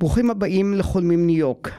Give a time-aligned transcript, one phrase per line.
[0.00, 1.70] ברוכים הבאים לחולמים ניו יורק.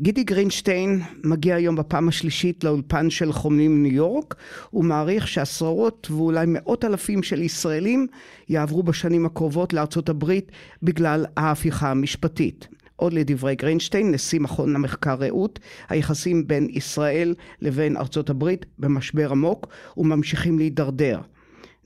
[0.00, 4.34] גידי גרינשטיין מגיע היום בפעם השלישית לאולפן של חולמים ניו יורק.
[4.70, 8.06] הוא מעריך שעשרות ואולי מאות אלפים של ישראלים
[8.48, 10.52] יעברו בשנים הקרובות לארצות הברית
[10.82, 12.68] בגלל ההפיכה המשפטית.
[12.96, 15.58] עוד לדברי גרינשטיין, נשיא מכון המחקר רעות,
[15.88, 19.66] היחסים בין ישראל לבין ארצות הברית במשבר עמוק
[19.96, 21.20] וממשיכים להידרדר.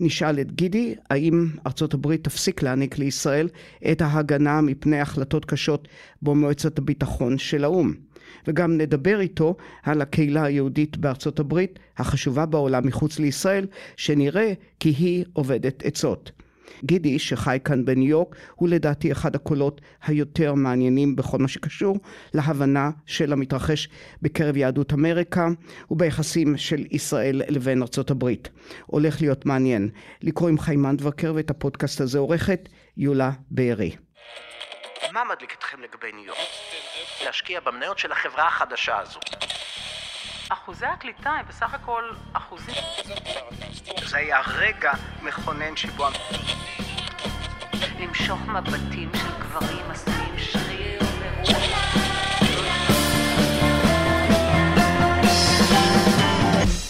[0.00, 3.48] נשאל את גידי האם ארצות הברית תפסיק להעניק לישראל
[3.92, 5.88] את ההגנה מפני החלטות קשות
[6.22, 7.94] במועצת הביטחון של האו"ם.
[8.46, 15.24] וגם נדבר איתו על הקהילה היהודית בארצות הברית, החשובה בעולם מחוץ לישראל, שנראה כי היא
[15.36, 16.32] אובדת עצות.
[16.84, 21.96] גידי, שחי כאן בניו יורק, הוא לדעתי אחד הקולות היותר מעניינים בכל מה שקשור
[22.34, 23.88] להבנה של המתרחש
[24.22, 25.48] בקרב יהדות אמריקה
[25.90, 28.48] וביחסים של ישראל לבין ארצות הברית.
[28.86, 29.88] הולך להיות מעניין.
[30.22, 33.96] לקרוא עם חיים מנדבקר ואת הפודקאסט הזה עורכת יולה בארי.
[35.12, 36.38] מה מדליק אתכם לגבי ניו יורק?
[37.24, 39.20] להשקיע במניות של החברה החדשה הזו.
[40.52, 42.74] אחוזי הקליטה הם בסך הכל אחוזים.
[44.08, 46.06] זה היה רגע מכונן שבו...
[48.00, 51.00] למשוך מבטים של גברים עשויים שריר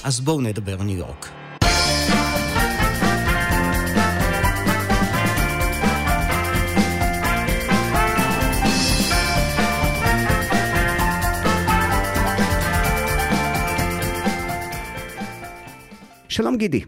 [0.05, 1.40] אז בואו נדבר ניו יורק.
[16.31, 16.85] שלום גידי.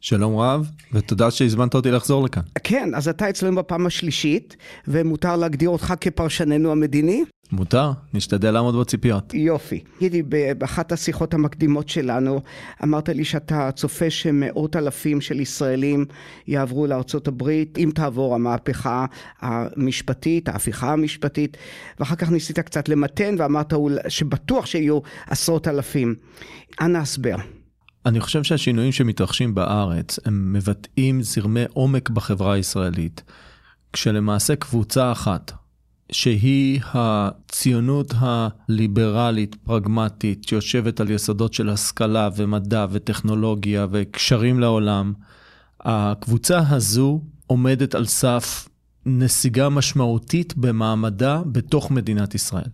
[0.00, 2.42] שלום רב, ותודה שהזמנת אותי לחזור לכאן.
[2.64, 4.56] כן, אז אתה אצלנו בפעם השלישית,
[4.88, 7.24] ומותר להגדיר אותך כפרשננו המדיני?
[7.52, 9.34] מותר, נשתדל לעמוד בציפיות.
[9.34, 9.84] יופי.
[10.00, 10.22] גידי,
[10.58, 12.40] באחת השיחות המקדימות שלנו,
[12.82, 16.04] אמרת לי שאתה צופה שמאות אלפים של ישראלים
[16.46, 19.06] יעברו לארצות הברית, אם תעבור המהפכה
[19.40, 21.56] המשפטית, ההפיכה המשפטית,
[22.00, 23.72] ואחר כך ניסית קצת למתן, ואמרת
[24.08, 26.14] שבטוח שיהיו עשרות אלפים.
[26.80, 27.36] אנא הסבר.
[28.06, 33.22] אני חושב שהשינויים שמתרחשים בארץ הם מבטאים זרמי עומק בחברה הישראלית,
[33.92, 35.52] כשלמעשה קבוצה אחת,
[36.12, 45.12] שהיא הציונות הליברלית, פרגמטית, שיושבת על יסודות של השכלה ומדע וטכנולוגיה וקשרים לעולם,
[45.80, 48.68] הקבוצה הזו עומדת על סף
[49.06, 52.70] נסיגה משמעותית במעמדה בתוך מדינת ישראל.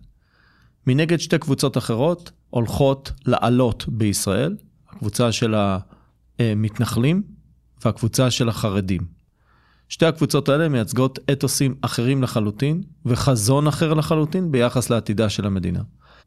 [0.87, 4.55] מנגד שתי קבוצות אחרות הולכות לעלות בישראל,
[4.91, 5.55] הקבוצה של
[6.39, 7.23] המתנחלים
[7.85, 9.01] והקבוצה של החרדים.
[9.89, 15.81] שתי הקבוצות האלה מייצגות אתוסים אחרים לחלוטין וחזון אחר לחלוטין ביחס לעתידה של המדינה.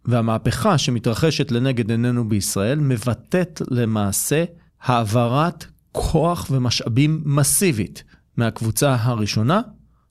[0.04, 4.44] והמהפכה שמתרחשת לנגד עינינו בישראל מבטאת למעשה
[4.82, 8.04] העברת כוח ומשאבים מסיבית
[8.36, 9.60] מהקבוצה הראשונה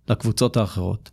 [0.10, 1.12] לקבוצות האחרות.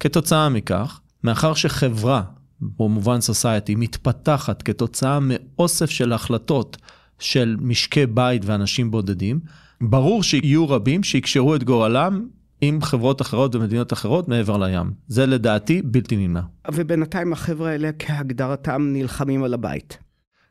[0.00, 2.22] כתוצאה מכך, מאחר שחברה
[2.60, 6.76] במובן סוסייטי, מתפתחת כתוצאה מאוסף של החלטות
[7.18, 9.40] של משקי בית ואנשים בודדים,
[9.80, 12.26] ברור שיהיו רבים שיקשרו את גורלם
[12.60, 14.92] עם חברות אחרות ומדינות אחרות מעבר לים.
[15.08, 16.40] זה לדעתי בלתי נמנע.
[16.72, 19.98] ובינתיים החבר'ה האלה כהגדרתם נלחמים על הבית.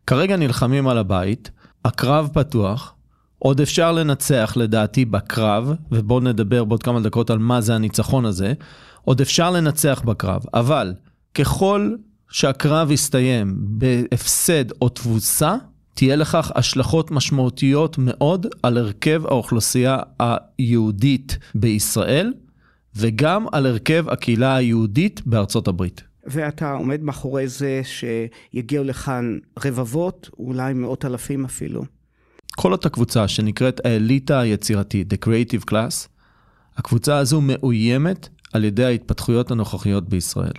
[0.08, 1.52] כרגע נלחמים על הבית,
[1.86, 2.96] הקרב פתוח,
[3.40, 8.54] עוד אפשר לנצח לדעתי בקרב, ובואו נדבר בעוד כמה דקות על מה זה הניצחון הזה,
[9.02, 10.94] עוד אפשר לנצח בקרב, אבל
[11.36, 11.96] ככל
[12.30, 15.56] שהקרב יסתיים בהפסד או תבוסה,
[15.94, 22.34] תהיה לכך השלכות משמעותיות מאוד על הרכב האוכלוסייה היהודית בישראל,
[22.96, 26.04] וגם על הרכב הקהילה היהודית בארצות הברית.
[26.26, 31.86] ואתה עומד מאחורי זה שיגיעו לכאן רבבות, אולי מאות אלפים אפילו.
[32.56, 36.08] כל אותה קבוצה שנקראת האליטה היצירתית, The Creative Class,
[36.78, 40.54] הקבוצה הזו מאוימת על ידי ההתפתחויות הנוכחיות בישראל.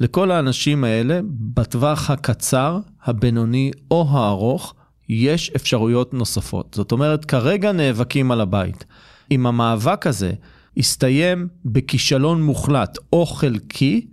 [0.00, 1.20] לכל האנשים האלה,
[1.54, 4.74] בטווח הקצר, הבינוני או הארוך,
[5.08, 6.74] יש אפשרויות נוספות.
[6.74, 8.84] זאת אומרת, כרגע נאבקים על הבית.
[9.30, 10.32] אם המאבק הזה
[10.76, 14.06] יסתיים בכישלון מוחלט או חלקי,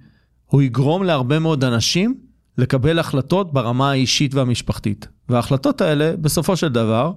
[0.45, 2.15] הוא יגרום להרבה מאוד אנשים
[2.57, 5.07] לקבל החלטות ברמה האישית והמשפחתית.
[5.29, 7.11] וההחלטות האלה, בסופו של דבר,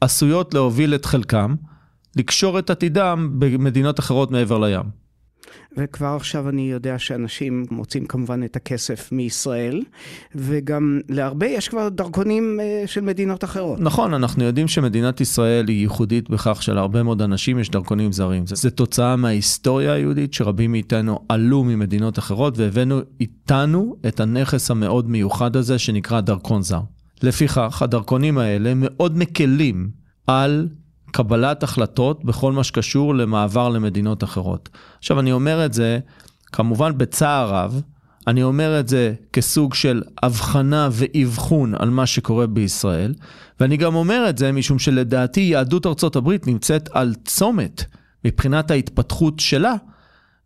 [0.00, 1.54] עשויות להוביל את חלקם
[2.16, 5.07] לקשור את עתידם במדינות אחרות מעבר לים.
[5.76, 9.82] וכבר עכשיו אני יודע שאנשים מוצאים כמובן את הכסף מישראל,
[10.34, 13.80] וגם להרבה יש כבר דרכונים אה, של מדינות אחרות.
[13.80, 18.46] נכון, אנחנו יודעים שמדינת ישראל היא ייחודית בכך שלהרבה מאוד אנשים יש דרכונים זרים.
[18.46, 25.10] זה, זה תוצאה מההיסטוריה היהודית, שרבים מאיתנו עלו ממדינות אחרות, והבאנו איתנו את הנכס המאוד
[25.10, 26.80] מיוחד הזה שנקרא דרכון זר.
[27.22, 29.90] לפיכך, הדרכונים האלה מאוד מקלים
[30.26, 30.68] על
[31.10, 34.68] קבלת החלטות בכל מה שקשור למעבר למדינות אחרות.
[34.98, 35.98] עכשיו, אני אומר את זה
[36.52, 37.82] כמובן בצער רב,
[38.26, 43.14] אני אומר את זה כסוג של הבחנה ואבחון על מה שקורה בישראל,
[43.60, 47.84] ואני גם אומר את זה משום שלדעתי יהדות ארצות הברית נמצאת על צומת
[48.24, 49.74] מבחינת ההתפתחות שלה,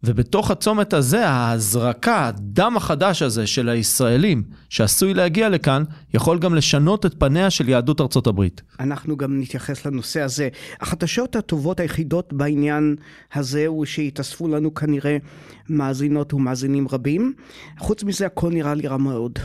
[0.05, 5.85] ובתוך הצומת הזה, ההזרקה, הדם החדש הזה של הישראלים שעשוי להגיע לכאן,
[6.15, 8.63] יכול גם לשנות את פניה של יהדות ארצות הברית.
[8.81, 10.49] אנחנו גם נתייחס לנושא הזה.
[10.81, 12.97] החדשות הטובות היחידות בעניין
[13.35, 15.17] הזה הוא שהתאספו לנו כנראה
[15.69, 17.35] מאזינות ומאזינים רבים.
[17.79, 19.39] חוץ מזה, הכל נראה לי רע מאוד.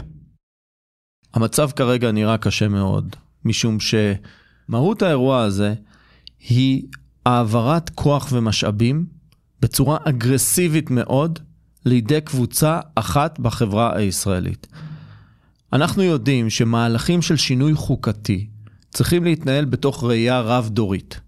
[1.34, 3.16] המצב כרגע נראה קשה מאוד,
[3.46, 5.74] משום שמהות האירוע הזה
[6.50, 6.84] היא
[7.26, 9.17] העברת כוח ומשאבים
[9.62, 11.40] בצורה אגרסיבית מאוד
[11.86, 14.68] לידי קבוצה אחת בחברה הישראלית.
[15.74, 18.48] אנחנו יודעים שמהלכים של שינוי חוקתי
[18.90, 21.20] צריכים להתנהל בתוך ראייה רב-דורית.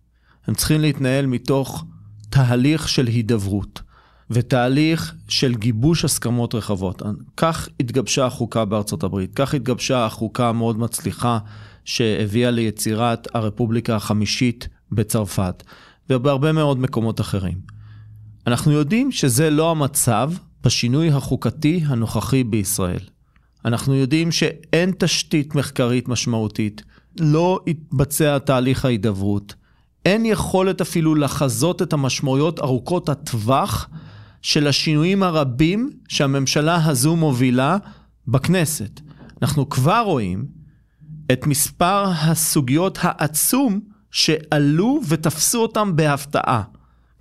[0.48, 1.86] הם צריכים להתנהל מתוך
[2.30, 3.82] תהליך של הידברות
[4.30, 7.02] ותהליך של גיבוש הסכמות רחבות.
[7.38, 11.40] כך התגבשה החוקה בארצות הברית, כך התגבשה החוקה המאוד מצליחה
[11.86, 15.64] שהביאה ליצירת הרפובליקה החמישית בצרפת
[16.10, 17.79] ובהרבה מאוד מקומות אחרים.
[18.50, 20.32] אנחנו יודעים שזה לא המצב
[20.64, 23.00] בשינוי החוקתי הנוכחי בישראל.
[23.66, 26.84] אנחנו יודעים שאין תשתית מחקרית משמעותית,
[27.20, 29.56] לא יתבצע תהליך ההידברות,
[30.06, 33.90] אין יכולת אפילו לחזות את המשמעויות ארוכות הטווח
[34.42, 37.78] של השינויים הרבים שהממשלה הזו מובילה
[38.28, 39.02] בכנסת.
[39.42, 40.46] אנחנו כבר רואים
[41.32, 43.80] את מספר הסוגיות העצום
[44.12, 46.64] שעלו ותפסו אותם בהפתעה.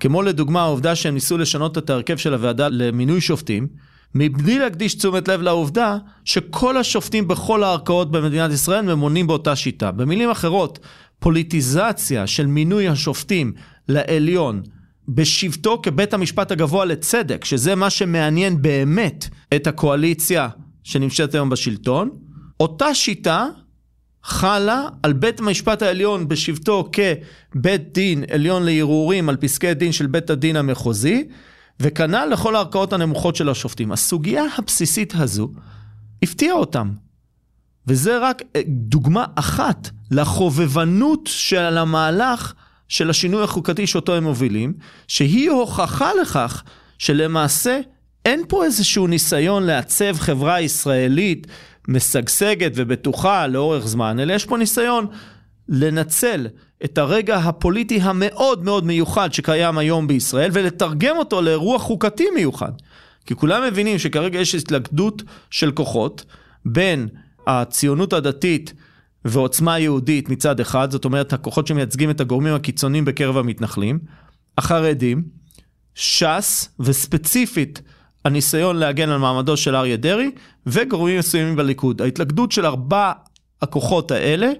[0.00, 3.66] כמו לדוגמה העובדה שהם ניסו לשנות את ההרכב של הוועדה למינוי שופטים,
[4.14, 9.92] מבלי להקדיש תשומת לב לעובדה שכל השופטים בכל הערכאות במדינת ישראל ממונים באותה שיטה.
[9.92, 10.78] במילים אחרות,
[11.18, 13.52] פוליטיזציה של מינוי השופטים
[13.88, 14.62] לעליון
[15.08, 20.48] בשבתו כבית המשפט הגבוה לצדק, שזה מה שמעניין באמת את הקואליציה
[20.84, 22.10] שנמצאת היום בשלטון,
[22.60, 23.46] אותה שיטה
[24.28, 30.30] חלה על בית המשפט העליון בשבתו כבית דין עליון לערעורים על פסקי דין של בית
[30.30, 31.28] הדין המחוזי,
[31.80, 33.92] וכנ"ל לכל הערכאות הנמוכות של השופטים.
[33.92, 35.50] הסוגיה הבסיסית הזו
[36.22, 36.92] הפתיעה אותם.
[37.86, 42.54] וזה רק אה, דוגמה אחת לחובבנות של המהלך
[42.88, 44.72] של השינוי החוקתי שאותו הם מובילים,
[45.08, 46.62] שהיא הוכחה לכך
[46.98, 47.80] שלמעשה
[48.24, 51.46] אין פה איזשהו ניסיון לעצב חברה ישראלית
[51.88, 55.06] משגשגת ובטוחה לאורך זמן, אלא יש פה ניסיון
[55.68, 56.46] לנצל
[56.84, 62.72] את הרגע הפוליטי המאוד מאוד מיוחד שקיים היום בישראל ולתרגם אותו לאירוע חוקתי מיוחד.
[63.26, 66.24] כי כולם מבינים שכרגע יש התלכדות של כוחות
[66.64, 67.08] בין
[67.46, 68.72] הציונות הדתית
[69.24, 73.98] ועוצמה יהודית מצד אחד, זאת אומרת הכוחות שמייצגים את הגורמים הקיצוניים בקרב המתנחלים,
[74.58, 75.22] החרדים,
[75.94, 77.82] ש"ס וספציפית
[78.24, 80.30] הניסיון להגן על מעמדו של אריה דרעי
[80.68, 82.02] וגורמים מסוימים בליכוד.
[82.02, 83.12] ההתלכדות של ארבע
[83.62, 84.50] הכוחות האלה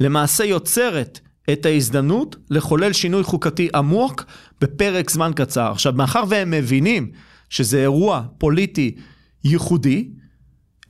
[0.00, 1.20] למעשה יוצרת
[1.52, 4.24] את ההזדמנות לחולל שינוי חוקתי עמוק
[4.60, 5.72] בפרק זמן קצר.
[5.72, 7.10] עכשיו, מאחר והם מבינים
[7.50, 8.94] שזה אירוע פוליטי
[9.44, 10.08] ייחודי,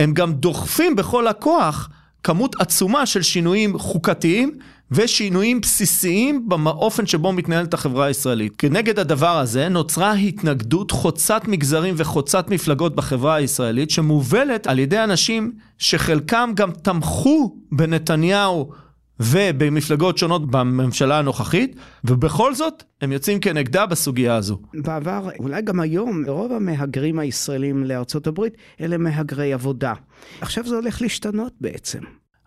[0.01, 1.89] הם גם דוחפים בכל הכוח
[2.23, 4.59] כמות עצומה של שינויים חוקתיים
[4.95, 8.57] ושינויים בסיסיים באופן שבו מתנהלת החברה הישראלית.
[8.57, 15.53] כנגד הדבר הזה נוצרה התנגדות חוצת מגזרים וחוצת מפלגות בחברה הישראלית, שמובלת על ידי אנשים
[15.79, 18.73] שחלקם גם תמכו בנתניהו
[19.21, 24.59] ובמפלגות שונות בממשלה הנוכחית, ובכל זאת הם יוצאים כנגדה בסוגיה הזו.
[24.75, 29.93] בעבר, אולי גם היום, רוב המהגרים הישראלים לארצות הברית אלה מהגרי עבודה.
[30.41, 32.01] עכשיו זה הולך להשתנות בעצם.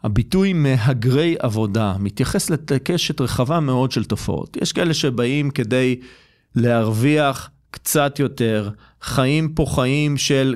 [0.05, 4.57] הביטוי מהגרי עבודה מתייחס לקשת רחבה מאוד של תופעות.
[4.61, 5.99] יש כאלה שבאים כדי
[6.55, 8.69] להרוויח קצת יותר,
[9.01, 10.55] חיים פה חיים של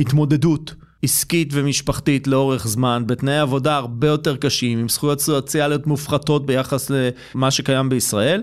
[0.00, 6.90] התמודדות עסקית ומשפחתית לאורך זמן, בתנאי עבודה הרבה יותר קשים, עם זכויות סוציאליות מופחתות ביחס
[6.90, 8.42] למה שקיים בישראל,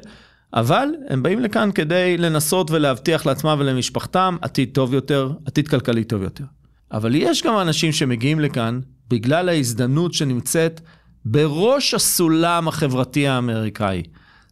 [0.53, 6.21] אבל הם באים לכאן כדי לנסות ולהבטיח לעצמם ולמשפחתם עתיד טוב יותר, עתיד כלכלי טוב
[6.21, 6.45] יותר.
[6.91, 10.81] אבל יש גם אנשים שמגיעים לכאן בגלל ההזדמנות שנמצאת
[11.25, 14.03] בראש הסולם החברתי האמריקאי.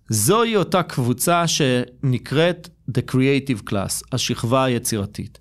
[0.09, 5.39] זוהי אותה קבוצה שנקראת The Creative Class, השכבה היצירתית.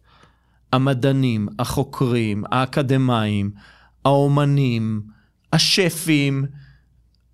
[0.72, 3.50] המדענים, החוקרים, האקדמאים,
[4.04, 5.02] האומנים,
[5.52, 6.44] השפים,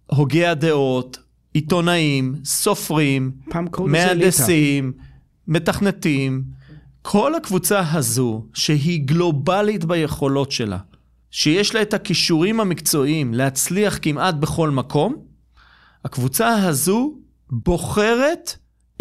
[0.07, 1.19] הוגי הדעות,
[1.55, 3.33] עיתונאים, סופרים,
[3.79, 4.93] מהנדסים,
[5.49, 6.43] מתכנתים,
[7.03, 10.79] כל הקבוצה הזו, שהיא גלובלית ביכולות שלה,
[11.31, 15.17] שיש לה את הכישורים המקצועיים להצליח כמעט בכל מקום,
[16.05, 17.15] הקבוצה הזו
[17.51, 18.57] בוחרת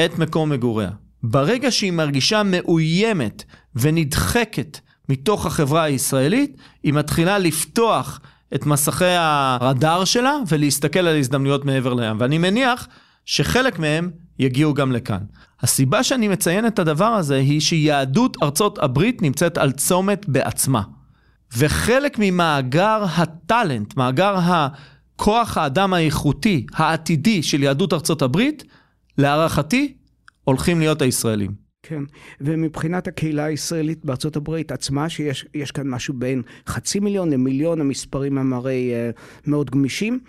[0.05, 0.89] את מקום מגוריה.
[1.24, 3.43] ברגע שהיא מרגישה מאוימת
[3.75, 4.79] ונדחקת
[5.10, 8.19] מתוך החברה הישראלית, היא מתחילה לפתוח
[8.55, 12.17] את מסכי הרדאר שלה ולהסתכל על הזדמנויות מעבר לים.
[12.19, 12.88] ואני מניח
[13.25, 15.22] שחלק מהם יגיעו גם לכאן.
[15.62, 20.81] הסיבה שאני מציין את הדבר הזה היא שיהדות ארצות הברית נמצאת על צומת בעצמה.
[21.58, 28.63] וחלק ממאגר הטאלנט, מאגר הכוח האדם האיכותי, העתידי של יהדות ארצות הברית,
[29.18, 29.94] להערכתי,
[30.44, 31.66] הולכים להיות הישראלים.
[31.88, 32.03] כן,
[32.41, 38.53] ומבחינת הקהילה הישראלית בארצות הברית עצמה, שיש כאן משהו בין חצי מיליון למיליון, המספרים הם
[38.53, 40.20] הרי uh, מאוד גמישים,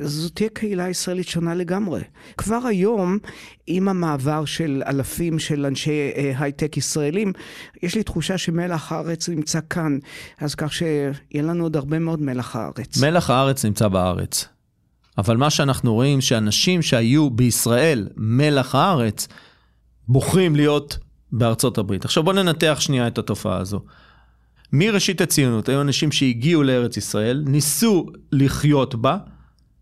[0.00, 2.00] זו תהיה קהילה ישראלית שונה לגמרי.
[2.36, 3.18] כבר היום,
[3.66, 7.32] עם המעבר של אלפים של אנשי uh, הייטק ישראלים,
[7.82, 9.98] יש לי תחושה שמלח הארץ נמצא כאן,
[10.38, 13.02] אז כך שיהיה לנו עוד הרבה מאוד מלח הארץ.
[13.02, 14.48] מלח הארץ נמצא בארץ.
[15.18, 19.28] אבל מה שאנחנו רואים, שאנשים שהיו בישראל מלח הארץ,
[20.08, 20.98] בוחרים להיות
[21.32, 22.04] בארצות הברית.
[22.04, 23.80] עכשיו בואו ננתח שנייה את התופעה הזו.
[24.72, 29.16] מראשית הציונות היו אנשים שהגיעו לארץ ישראל, ניסו לחיות בה,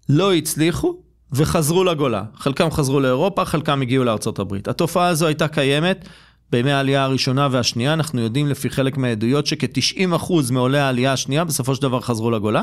[0.08, 0.96] לא הצליחו
[1.32, 2.24] וחזרו לגולה.
[2.36, 4.68] חלקם חזרו לאירופה, חלקם הגיעו לארצות הברית.
[4.68, 6.08] התופעה הזו הייתה קיימת
[6.50, 11.82] בימי העלייה הראשונה והשנייה, אנחנו יודעים לפי חלק מהעדויות שכ-90% מעולי העלייה השנייה בסופו של
[11.82, 12.62] דבר חזרו לגולה.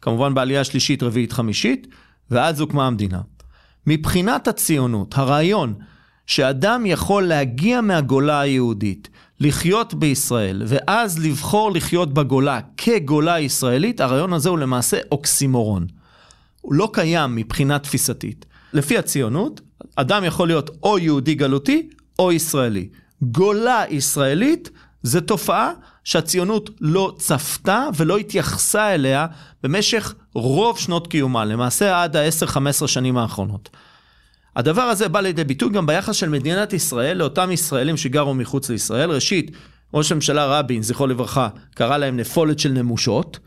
[0.00, 1.86] כמובן בעלייה השלישית, רביעית, חמישית,
[2.30, 3.20] ואז הוקמה המדינה.
[3.86, 5.74] מבחינת הציונות, הרעיון
[6.26, 9.08] שאדם יכול להגיע מהגולה היהודית,
[9.40, 15.86] לחיות בישראל, ואז לבחור לחיות בגולה כגולה ישראלית, הרעיון הזה הוא למעשה אוקסימורון.
[16.60, 18.46] הוא לא קיים מבחינה תפיסתית.
[18.72, 19.60] לפי הציונות,
[19.96, 22.88] אדם יכול להיות או יהודי גלותי או ישראלי.
[23.22, 24.70] גולה ישראלית
[25.02, 25.72] זה תופעה
[26.04, 29.26] שהציונות לא צפתה ולא התייחסה אליה
[29.62, 33.68] במשך רוב שנות קיומה, למעשה עד ה-10-15 שנים האחרונות.
[34.56, 39.10] הדבר הזה בא לידי ביטוי גם ביחס של מדינת ישראל לאותם ישראלים שגרו מחוץ לישראל.
[39.10, 39.50] ראשית,
[39.94, 43.38] ראש הממשלה רבין, זכרו לברכה, קרא להם נפולת של נמושות,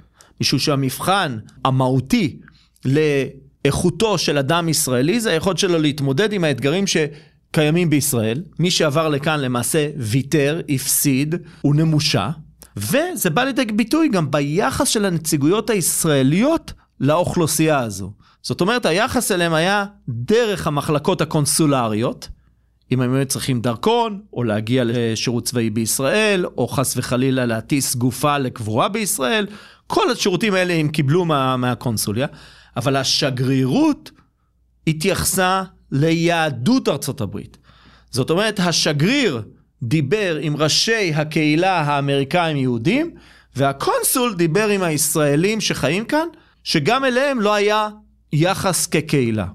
[0.42, 2.40] משום שהמבחן המהותי
[2.86, 8.44] לאיכותו של אדם ישראלי זה היכולת שלו להתמודד עם האתגרים שקיימים בישראל.
[8.60, 12.30] מי שעבר לכאן למעשה ויתר, הפסיד, הוא נמושה.
[12.78, 18.12] וזה בא לידי ביטוי גם ביחס של הנציגויות הישראליות לאוכלוסייה הזו.
[18.42, 22.30] זאת אומרת, היחס אליהם היה דרך המחלקות הקונסולריות,
[22.92, 28.38] אם הם היו צריכים דרכון, או להגיע לשירות צבאי בישראל, או חס וחלילה להטיס גופה
[28.38, 29.48] לקבורה בישראל,
[29.88, 32.28] כל השירותים האלה הם קיבלו מה, מהקונסוליה,
[32.78, 34.12] אבל השגרירות
[34.88, 37.58] התייחסה ליהדות ארצות הברית.
[38.12, 39.42] זאת אומרת, השגריר
[39.84, 43.12] דיבר עם ראשי הקהילה האמריקאים יהודים,
[43.56, 46.28] והקונסול דיבר עם הישראלים שחיים כאן,
[46.64, 47.90] שגם אליהם לא היה
[48.34, 49.48] יחס כקהילה.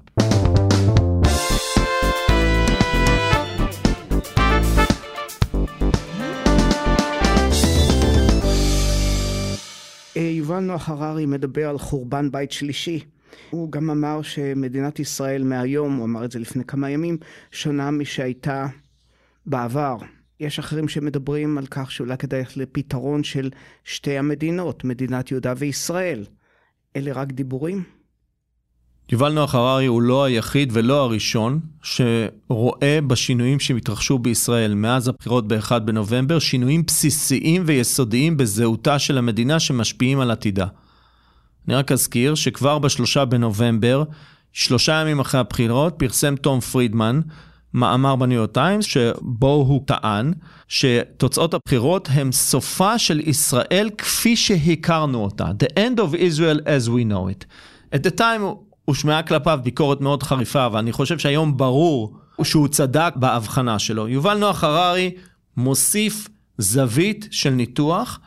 [10.16, 13.04] אה, יובל נוח הררי מדבר על חורבן בית שלישי.
[13.50, 17.18] הוא גם אמר שמדינת ישראל מהיום, הוא אמר את זה לפני כמה ימים,
[17.50, 18.66] שונה משהייתה
[19.46, 19.96] בעבר.
[20.40, 23.50] יש אחרים שמדברים על כך שאולי כדאי ללכת לפתרון של
[23.84, 26.24] שתי המדינות, מדינת יהודה וישראל.
[26.96, 28.03] אלה רק דיבורים?
[29.12, 35.78] יובל נוח הררי הוא לא היחיד ולא הראשון שרואה בשינויים שמתרחשו בישראל מאז הבחירות ב-1
[35.78, 40.66] בנובמבר, שינויים בסיסיים ויסודיים בזהותה של המדינה שמשפיעים על עתידה.
[41.68, 44.04] אני רק אזכיר שכבר בשלושה בנובמבר,
[44.52, 47.20] שלושה ימים אחרי הבחירות, פרסם תום פרידמן
[47.74, 50.32] מאמר בניו יורק טיימס, שבו הוא טען
[50.68, 55.44] שתוצאות הבחירות הם סופה של ישראל כפי שהכרנו אותה.
[55.44, 57.44] The end of Israel as we know it.
[57.94, 58.42] At the time
[58.84, 64.08] הושמעה כלפיו ביקורת מאוד חריפה, ואני חושב שהיום ברור שהוא צדק בהבחנה שלו.
[64.08, 65.10] יובל נוח הררי
[65.56, 68.20] מוסיף זווית של ניתוח,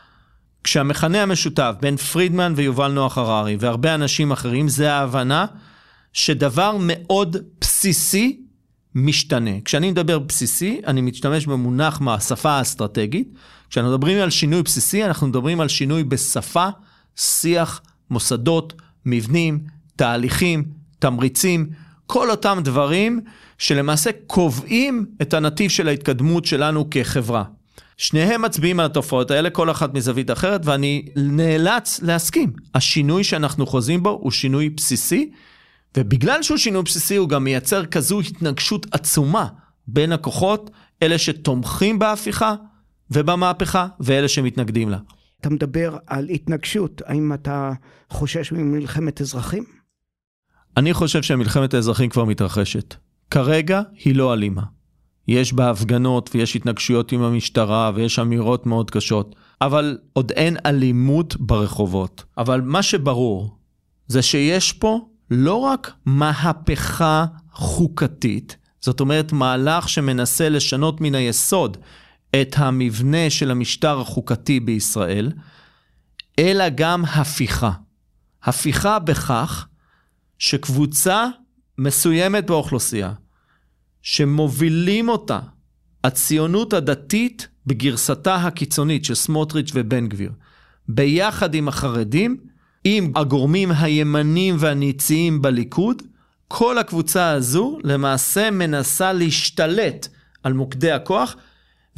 [0.63, 5.45] כשהמכנה המשותף בין פרידמן ויובל נוח הררי והרבה אנשים אחרים זה ההבנה
[6.13, 8.41] שדבר מאוד בסיסי
[8.95, 9.51] משתנה.
[9.65, 13.33] כשאני מדבר בסיסי, אני משתמש במונח מהשפה האסטרטגית.
[13.69, 16.67] כשאנחנו מדברים על שינוי בסיסי, אנחנו מדברים על שינוי בשפה,
[17.15, 18.73] שיח, מוסדות,
[19.05, 19.59] מבנים,
[19.97, 20.63] תהליכים,
[20.99, 21.69] תמריצים,
[22.05, 23.19] כל אותם דברים
[23.57, 27.43] שלמעשה קובעים את הנתיב של ההתקדמות שלנו כחברה.
[27.97, 32.53] שניהם מצביעים על התופעות האלה, כל אחת מזווית אחרת, ואני נאלץ להסכים.
[32.75, 35.31] השינוי שאנחנו חוזים בו הוא שינוי בסיסי,
[35.97, 39.47] ובגלל שהוא שינוי בסיסי הוא גם מייצר כזו התנגשות עצומה
[39.87, 40.69] בין הכוחות,
[41.03, 42.55] אלה שתומכים בהפיכה
[43.11, 44.97] ובמהפכה, ואלה שמתנגדים לה.
[45.41, 47.71] אתה מדבר על התנגשות, האם אתה
[48.09, 49.76] חושש ממלחמת אזרחים?
[50.77, 52.96] אני חושב שמלחמת האזרחים כבר מתרחשת.
[53.31, 54.62] כרגע היא לא אלימה.
[55.27, 61.36] יש בה הפגנות ויש התנגשויות עם המשטרה ויש אמירות מאוד קשות, אבל עוד אין אלימות
[61.39, 62.24] ברחובות.
[62.38, 63.57] אבל מה שברור
[64.07, 65.00] זה שיש פה
[65.31, 71.77] לא רק מהפכה חוקתית, זאת אומרת מהלך שמנסה לשנות מן היסוד
[72.41, 75.31] את המבנה של המשטר החוקתי בישראל,
[76.39, 77.72] אלא גם הפיכה.
[78.43, 79.67] הפיכה בכך
[80.39, 81.27] שקבוצה
[81.77, 83.13] מסוימת באוכלוסייה,
[84.01, 85.39] שמובילים אותה
[86.03, 90.32] הציונות הדתית בגרסתה הקיצונית של סמוטריץ' ובן גביר,
[90.88, 92.38] ביחד עם החרדים,
[92.84, 96.01] עם הגורמים הימנים והניציים בליכוד,
[96.48, 100.08] כל הקבוצה הזו למעשה מנסה להשתלט
[100.44, 101.36] על מוקדי הכוח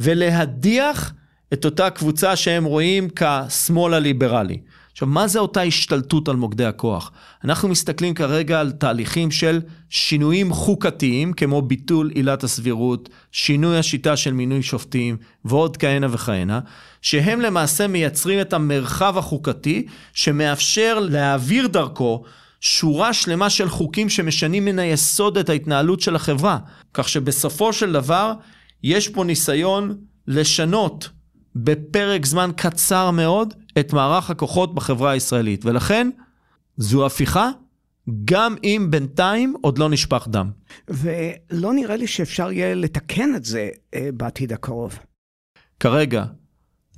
[0.00, 1.12] ולהדיח
[1.52, 4.60] את אותה קבוצה שהם רואים כשמאל הליברלי.
[5.00, 7.12] עכשיו, מה זה אותה השתלטות על מוקדי הכוח?
[7.44, 14.32] אנחנו מסתכלים כרגע על תהליכים של שינויים חוקתיים, כמו ביטול עילת הסבירות, שינוי השיטה של
[14.32, 16.60] מינוי שופטים, ועוד כהנה וכהנה,
[17.02, 22.22] שהם למעשה מייצרים את המרחב החוקתי, שמאפשר להעביר דרכו
[22.60, 26.58] שורה שלמה של חוקים שמשנים מן היסוד את ההתנהלות של החברה.
[26.94, 28.32] כך שבסופו של דבר,
[28.82, 31.08] יש פה ניסיון לשנות
[31.64, 35.64] בפרק זמן קצר מאוד את מערך הכוחות בחברה הישראלית.
[35.64, 36.10] ולכן,
[36.76, 37.50] זו הפיכה,
[38.24, 40.50] גם אם בינתיים עוד לא נשפך דם.
[40.88, 44.98] ולא נראה לי שאפשר יהיה לתקן את זה אה, בעתיד הקרוב.
[45.80, 46.24] כרגע,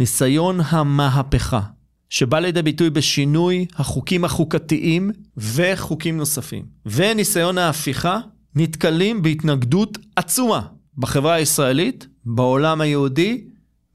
[0.01, 1.61] ניסיון המהפכה,
[2.11, 8.19] שבא לידי ביטוי בשינוי החוקים החוקתיים וחוקים נוספים, וניסיון ההפיכה,
[8.55, 10.67] נתקלים בהתנגדות עצומה
[10.99, 13.45] בחברה הישראלית, בעולם היהודי,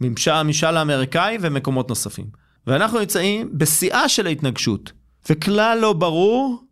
[0.01, 2.25] הממשל האמריקאי ומקומות נוספים.
[2.67, 4.91] ואנחנו נמצאים בשיאה של ההתנגשות,
[5.29, 6.63] וכלל לא ברור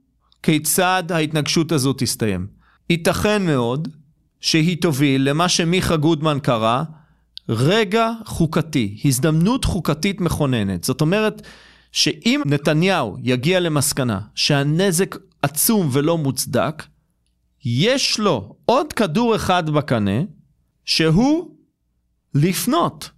[0.43, 2.47] כיצד ההתנגשות הזו תסתיים.
[2.89, 3.87] ייתכן מאוד
[4.39, 6.83] שהיא תוביל למה שמיכה גודמן קרא
[7.49, 10.83] רגע חוקתי, הזדמנות חוקתית מכוננת.
[10.83, 11.41] זאת אומרת,
[11.91, 16.83] שאם נתניהו יגיע למסקנה שהנזק עצום ולא מוצדק,
[17.65, 20.21] יש לו עוד כדור אחד בקנה,
[20.85, 21.55] שהוא
[22.33, 23.09] לפנות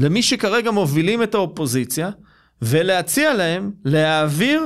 [0.00, 2.10] למי שכרגע מובילים את האופוזיציה,
[2.62, 4.62] ולהציע להם להעביר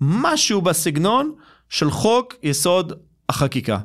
[0.00, 1.32] משהו בסגנון
[1.68, 2.92] של חוק יסוד
[3.28, 3.78] החקיקה.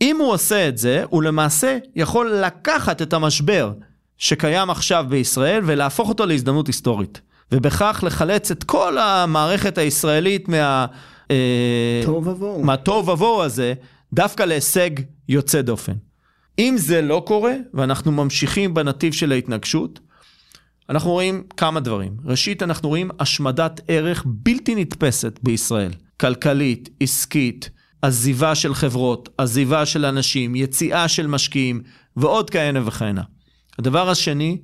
[0.00, 3.72] אם הוא עושה את זה, הוא למעשה יכול לקחת את המשבר
[4.18, 7.20] שקיים עכשיו בישראל ולהפוך אותו להזדמנות היסטורית.
[7.52, 10.86] ובכך לחלץ את כל המערכת הישראלית מה...
[11.30, 12.64] אה, תוהו ובוהו.
[12.64, 13.74] מהתוהו ובוהו הזה,
[14.12, 14.90] דווקא להישג
[15.28, 15.92] יוצא דופן.
[16.58, 20.00] אם זה לא קורה, ואנחנו ממשיכים בנתיב של ההתנגשות,
[20.88, 22.16] אנחנו רואים כמה דברים.
[22.24, 25.92] ראשית, אנחנו רואים השמדת ערך בלתי נתפסת בישראל.
[26.20, 27.70] כלכלית, עסקית,
[28.02, 31.82] עזיבה של חברות, עזיבה של אנשים, יציאה של משקיעים,
[32.16, 33.22] ועוד כהנה וכהנה.
[33.78, 34.58] הדבר השני,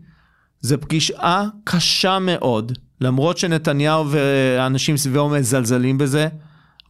[0.60, 6.28] זה פגישה קשה מאוד, למרות שנתניהו והאנשים סביבו מזלזלים בזה,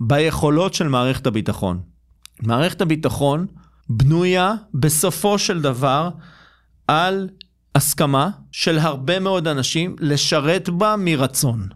[0.01, 1.81] ביכולות של מערכת הביטחון.
[2.43, 3.47] מערכת הביטחון
[3.89, 6.11] בנויה בסופו של דבר
[6.89, 7.29] על
[7.75, 11.69] הסכמה של הרבה מאוד אנשים לשרת בה מרצון.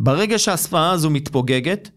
[0.00, 1.90] ברגע שההסכמה הזו מתפוגגת,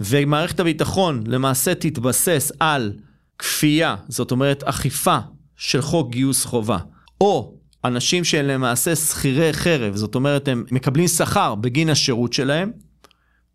[0.00, 2.92] ומערכת הביטחון למעשה תתבסס על
[3.38, 5.18] כפייה, זאת אומרת אכיפה
[5.56, 6.78] של חוק גיוס חובה,
[7.20, 12.70] או אנשים שהם למעשה שכירי חרב, זאת אומרת הם מקבלים שכר בגין השירות שלהם,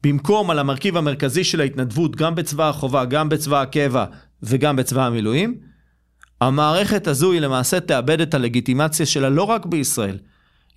[0.04, 4.06] במקום על המרכיב המרכזי של ההתנדבות גם בצבא החובה, גם בצבא הקבע
[4.44, 5.58] וגם בצבא המילואים,
[6.42, 10.18] המערכת הזו היא למעשה תאבד את הלגיטימציה שלה לא רק בישראל,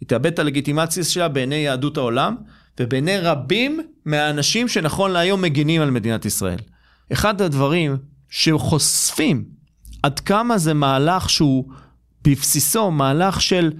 [0.00, 2.36] היא תאבד את הלגיטימציה שלה בעיני יהדות העולם
[2.80, 6.58] ובעיני רבים מהאנשים שנכון להיום מגינים על מדינת ישראל.
[7.12, 7.96] אחד הדברים
[8.30, 9.44] שחושפים
[10.02, 11.64] עד כמה זה מהלך שהוא
[12.24, 13.72] בבסיסו מהלך של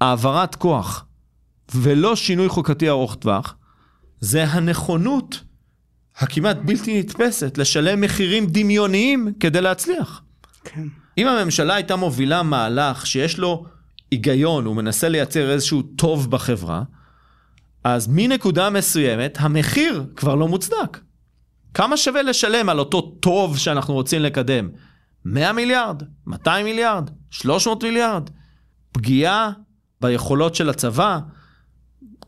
[0.00, 1.06] העברת כוח
[1.74, 3.56] ולא שינוי חוקתי ארוך טווח,
[4.20, 5.40] זה הנכונות
[6.16, 10.22] הכמעט בלתי נתפסת לשלם מחירים דמיוניים כדי להצליח.
[10.64, 10.84] כן.
[11.18, 13.66] אם הממשלה הייתה מובילה מהלך שיש לו
[14.10, 16.82] היגיון, הוא מנסה לייצר איזשהו טוב בחברה,
[17.84, 20.98] אז מנקודה מסוימת המחיר כבר לא מוצדק.
[21.74, 24.68] כמה שווה לשלם על אותו טוב שאנחנו רוצים לקדם?
[25.24, 26.02] 100 מיליארד?
[26.26, 27.10] 200 מיליארד?
[27.30, 28.30] 300 מיליארד?
[28.92, 29.50] פגיעה
[30.00, 31.18] ביכולות של הצבא?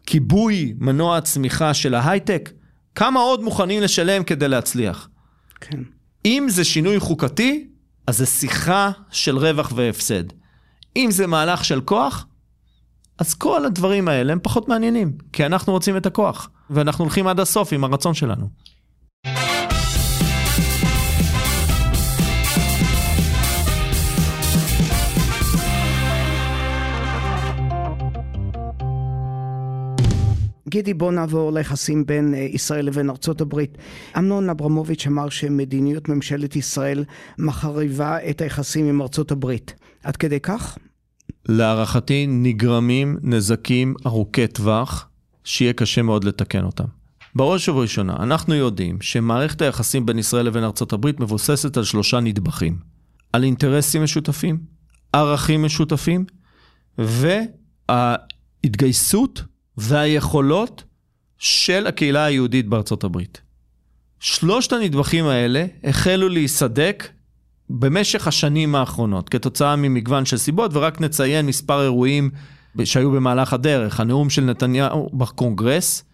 [0.07, 2.51] כיבוי מנוע הצמיחה של ההייטק?
[2.97, 5.09] כמה עוד מוכנים לשלם כדי להצליח?
[5.61, 5.83] כן.
[6.25, 7.69] אם זה שינוי חוקתי,
[8.07, 10.25] אז זה שיחה של רווח והפסד.
[10.97, 12.27] אם זה מהלך של כוח,
[13.19, 17.41] אז כל הדברים האלה הם פחות מעניינים, כי אנחנו רוצים את הכוח, ואנחנו הולכים עד
[17.41, 18.49] הסוף עם הרצון שלנו.
[30.69, 33.79] גידי, בוא נעבור ליחסים בין אה, ישראל לבין ארצות הברית.
[34.19, 37.05] אמנון אברמוביץ' אמר שמדיניות ממשלת ישראל
[37.39, 39.75] מחריבה את היחסים עם ארצות הברית.
[40.05, 40.79] עד כדי כך?
[41.49, 45.09] להערכתי נגרמים נזקים ארוכי טווח
[45.45, 46.85] שיהיה קשה מאוד לתקן אותם.
[47.35, 52.79] בראש ובראשונה, אנחנו יודעים שמערכת היחסים בין ישראל לבין ארצות הברית מבוססת על שלושה נדבכים.
[53.33, 54.59] על אינטרסים משותפים,
[55.13, 56.25] ערכים משותפים,
[57.89, 59.43] וההתגייסות
[59.77, 60.85] והיכולות
[61.39, 63.41] של הקהילה היהודית בארצות הברית.
[64.21, 67.09] שלושת הנדבכים האלה החלו להיסדק
[67.71, 72.31] במשך השנים האחרונות, כתוצאה ממגוון של סיבות, ורק נציין מספר אירועים
[72.85, 74.01] שהיו במהלך הדרך.
[74.01, 76.05] הנאום של נתניהו בקונגרס,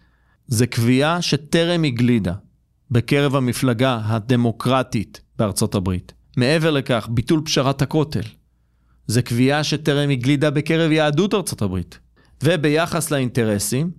[0.47, 2.33] זה קביעה שטרם הגלידה
[2.91, 6.13] בקרב המפלגה הדמוקרטית בארצות הברית.
[6.37, 8.21] מעבר לכך, ביטול פשרת הכותל.
[9.07, 11.99] זה קביעה שטרם הגלידה בקרב יהדות ארצות הברית.
[12.43, 13.91] וביחס לאינטרסים,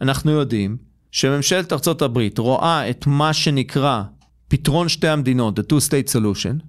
[0.00, 0.76] אנחנו יודעים
[1.12, 4.02] שממשלת ארצות הברית רואה את מה שנקרא
[4.48, 6.64] פתרון שתי המדינות, the two state solution,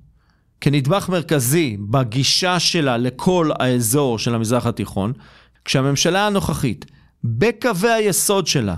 [0.62, 5.14] כנדבך מרכזי בגישה שלה לכל האזור של המזרח התיכון,
[5.66, 6.86] כשהממשלה הנוכחית,
[7.24, 8.76] בקווי היסוד שלה,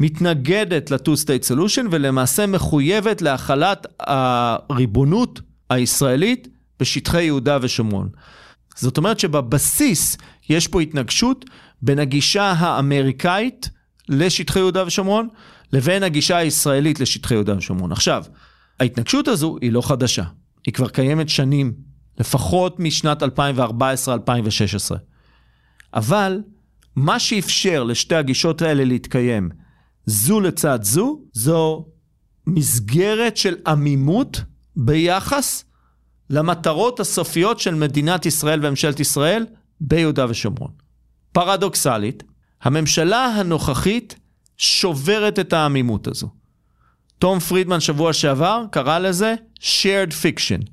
[0.00, 6.48] מתנגדת ל-two-state solution ולמעשה מחויבת להחלת הריבונות הישראלית
[6.80, 8.08] בשטחי יהודה ושומרון.
[8.76, 10.16] זאת אומרת שבבסיס
[10.48, 11.44] יש פה התנגשות
[11.82, 13.70] בין הגישה האמריקאית
[14.08, 15.28] לשטחי יהודה ושומרון
[15.72, 17.92] לבין הגישה הישראלית לשטחי יהודה ושומרון.
[17.92, 18.24] עכשיו,
[18.80, 20.24] ההתנגשות הזו היא לא חדשה.
[20.66, 21.72] היא כבר קיימת שנים,
[22.20, 23.26] לפחות משנת 2014-2016.
[25.94, 26.40] אבל
[26.96, 29.50] מה שאפשר לשתי הגישות האלה להתקיים
[30.06, 31.86] זו לצד זו, זו
[32.46, 34.40] מסגרת של עמימות
[34.76, 35.64] ביחס
[36.30, 39.46] למטרות הסופיות של מדינת ישראל וממשלת ישראל
[39.80, 40.70] ביהודה ושומרון.
[41.32, 42.22] פרדוקסלית,
[42.62, 44.16] הממשלה הנוכחית
[44.56, 46.28] שוברת את העמימות הזו.
[47.18, 50.66] תום פרידמן שבוע שעבר קרא לזה shared fiction.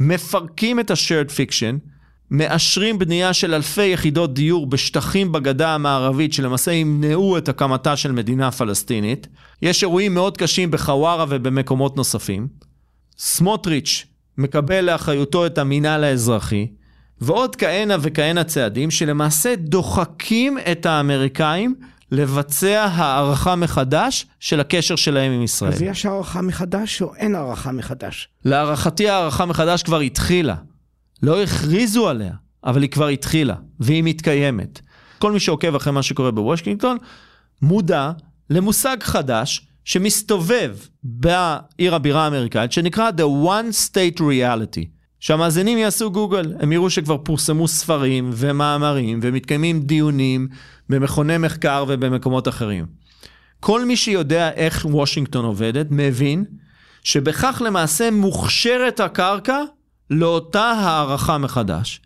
[0.00, 1.88] מפרקים את ה-shared fiction,
[2.30, 8.50] מאשרים בנייה של אלפי יחידות דיור בשטחים בגדה המערבית שלמעשה ימנעו את הקמתה של מדינה
[8.50, 9.28] פלסטינית.
[9.62, 12.48] יש אירועים מאוד קשים בחווארה ובמקומות נוספים.
[13.18, 14.06] סמוטריץ'
[14.38, 16.66] מקבל לאחריותו את המינהל האזרחי,
[17.20, 21.74] ועוד כהנה וכהנה צעדים שלמעשה דוחקים את האמריקאים
[22.10, 25.72] לבצע הערכה מחדש של הקשר שלהם עם ישראל.
[25.72, 28.28] אז יש הערכה מחדש או אין הערכה מחדש?
[28.44, 30.54] להערכתי הערכה מחדש כבר התחילה.
[31.22, 32.32] לא הכריזו עליה,
[32.64, 34.80] אבל היא כבר התחילה, והיא מתקיימת.
[35.18, 36.96] כל מי שעוקב אחרי מה שקורה בוושינגטון,
[37.62, 38.10] מודע
[38.50, 44.86] למושג חדש שמסתובב בעיר הבירה האמריקאית, שנקרא The One State Reality.
[45.20, 50.48] שהמאזינים יעשו גוגל, הם יראו שכבר פורסמו ספרים ומאמרים ומתקיימים דיונים
[50.88, 52.86] במכוני מחקר ובמקומות אחרים.
[53.60, 56.44] כל מי שיודע איך וושינגטון עובדת, מבין
[57.04, 59.58] שבכך למעשה מוכשרת הקרקע
[60.10, 62.00] לאותה הערכה מחדש.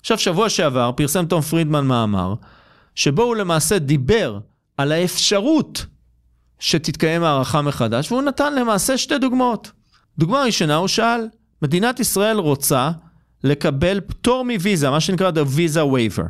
[0.00, 2.34] עכשיו, שבוע שעבר פרסם תום פרידמן מאמר,
[2.94, 4.38] שבו הוא למעשה דיבר
[4.76, 5.86] על האפשרות
[6.58, 9.70] שתתקיים הערכה מחדש, והוא נתן למעשה שתי דוגמאות.
[10.18, 11.20] דוגמה ראשונה, הוא שאל,
[11.62, 12.90] מדינת ישראל רוצה
[13.44, 16.24] לקבל פטור מוויזה, מה שנקרא the visa waiver.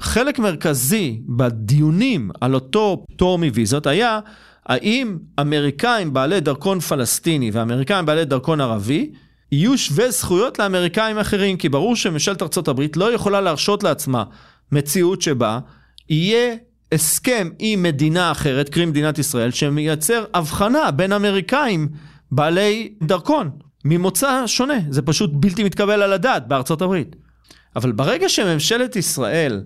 [0.00, 4.20] חלק מרכזי בדיונים על אותו פטור מוויזות היה
[4.66, 9.12] האם אמריקאים בעלי דרכון פלסטיני ואמריקאים בעלי דרכון ערבי
[9.52, 14.24] יהיו שווי זכויות לאמריקאים אחרים, כי ברור שממשלת ארה"ב לא יכולה להרשות לעצמה
[14.72, 15.58] מציאות שבה
[16.08, 16.56] יהיה
[16.92, 21.88] הסכם עם מדינה אחרת, קרי מדינת ישראל, שמייצר הבחנה בין אמריקאים
[22.32, 23.50] בעלי דרכון
[23.84, 24.78] ממוצא שונה.
[24.90, 27.16] זה פשוט בלתי מתקבל על הדעת בארצות הברית.
[27.76, 29.62] אבל ברגע שממשלת ישראל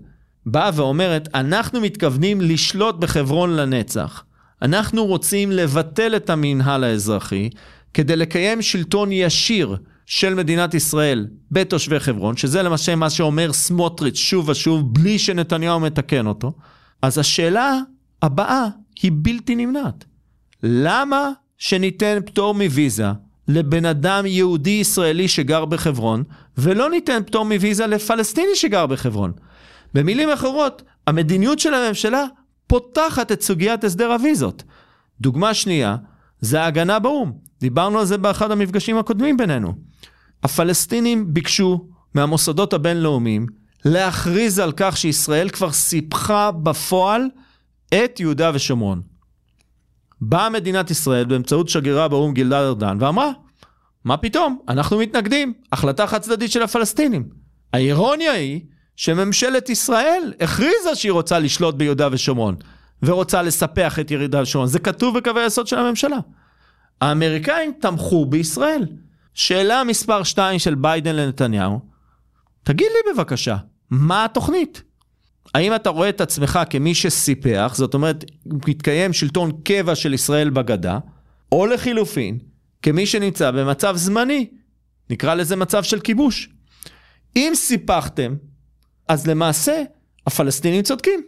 [0.47, 4.25] באה ואומרת, אנחנו מתכוונים לשלוט בחברון לנצח,
[4.63, 7.51] אנחנו רוצים לבטל את המינהל האזרחי,
[7.95, 14.49] כדי לקיים שלטון ישיר של מדינת ישראל בתושבי חברון, שזה למשל מה שאומר סמוטריץ' שוב
[14.49, 16.53] ושוב, בלי שנתניהו מתקן אותו,
[17.05, 17.79] אז השאלה
[18.23, 18.67] הבאה
[19.03, 20.05] היא בלתי נמנעת.
[20.63, 23.07] למה שניתן פטור מוויזה
[23.49, 26.23] לבן אדם יהודי ישראלי שגר בחברון,
[26.59, 29.33] ולא ניתן פטור מוויזה לפלסטיני שגר בחברון?
[29.95, 32.25] במילים אחרות, המדיניות של הממשלה
[32.67, 34.63] פותחת את סוגיית הסדר הוויזות.
[35.21, 35.97] דוגמה שנייה,
[36.41, 37.33] זה ההגנה באו"ם.
[37.61, 39.75] דיברנו על זה באחד המפגשים הקודמים בינינו.
[40.43, 43.47] הפלסטינים ביקשו מהמוסדות הבינלאומיים
[43.85, 47.23] להכריז על כך שישראל כבר סיפחה בפועל
[47.95, 49.03] את יהודה ושומרון.
[50.21, 53.31] באה מדינת ישראל באמצעות שגרירה באו"ם גילדה ארדן ואמרה,
[54.05, 57.29] מה פתאום, אנחנו מתנגדים, החלטה חד צדדית של הפלסטינים.
[57.73, 58.61] האירוניה היא
[58.97, 62.57] שממשלת ישראל הכריזה שהיא רוצה לשלוט ביהודה ושומרון.
[63.03, 64.69] ורוצה לספח את ירידה ושומרון.
[64.69, 66.19] זה כתוב בקווי היסוד של הממשלה.
[67.01, 68.87] האמריקאים תמכו בישראל.
[69.35, 71.81] שאלה מספר 2 של ביידן לנתניהו,
[72.63, 73.57] תגיד לי בבקשה,
[73.95, 74.83] מה התוכנית?
[75.55, 80.99] האם אתה רואה את עצמך כמי שסיפח, זאת אומרת, מתקיים שלטון קבע של ישראל בגדה,
[81.53, 82.39] או לחילופין,
[82.83, 84.49] כמי שנמצא במצב זמני,
[85.11, 86.49] נקרא לזה מצב של כיבוש.
[87.37, 88.35] אם סיפחתם,
[89.09, 89.83] אז למעשה
[90.27, 91.21] הפלסטינים צודקים.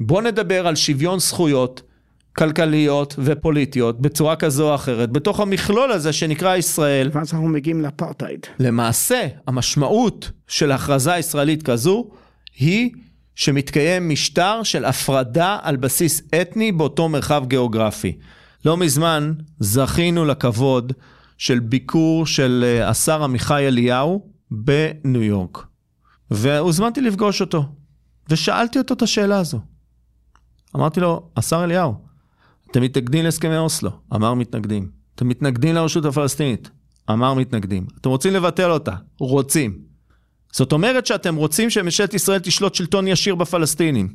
[0.00, 1.82] בואו נדבר על שוויון זכויות
[2.36, 7.10] כלכליות ופוליטיות בצורה כזו או אחרת, בתוך המכלול הזה שנקרא ישראל.
[7.12, 8.46] ואז אנחנו מגיעים לאפרטהייד.
[8.58, 12.10] למעשה, המשמעות של הכרזה ישראלית כזו
[12.58, 12.90] היא
[13.34, 18.18] שמתקיים משטר של הפרדה על בסיס אתני באותו מרחב גיאוגרפי.
[18.64, 20.92] לא מזמן זכינו לכבוד
[21.38, 25.66] של ביקור של אה, השר עמיחי אליהו בניו יורק.
[26.30, 27.64] והוזמנתי לפגוש אותו,
[28.28, 29.60] ושאלתי אותו את השאלה הזו.
[30.76, 31.94] אמרתי לו, השר אליהו,
[32.74, 33.90] אתם מתנגדים להסכמי אוסלו?
[34.14, 34.90] אמר מתנגדים.
[35.14, 36.70] אתם מתנגדים לרשות הפלסטינית?
[37.10, 37.86] אמר מתנגדים.
[38.00, 38.94] אתם רוצים לבטל אותה?
[39.20, 39.78] רוצים.
[40.52, 44.14] זאת אומרת שאתם רוצים שממשלת ישראל תשלוט שלטון ישיר בפלסטינים.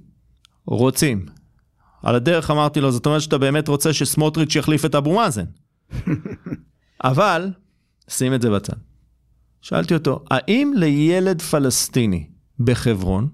[0.65, 1.25] רוצים.
[2.03, 5.45] על הדרך אמרתי לו, זאת אומרת שאתה באמת רוצה שסמוטריץ' יחליף את אבו מאזן.
[7.03, 7.51] אבל,
[8.09, 8.77] שים את זה בצד.
[9.61, 13.27] שאלתי אותו, האם לילד פלסטיני בחברון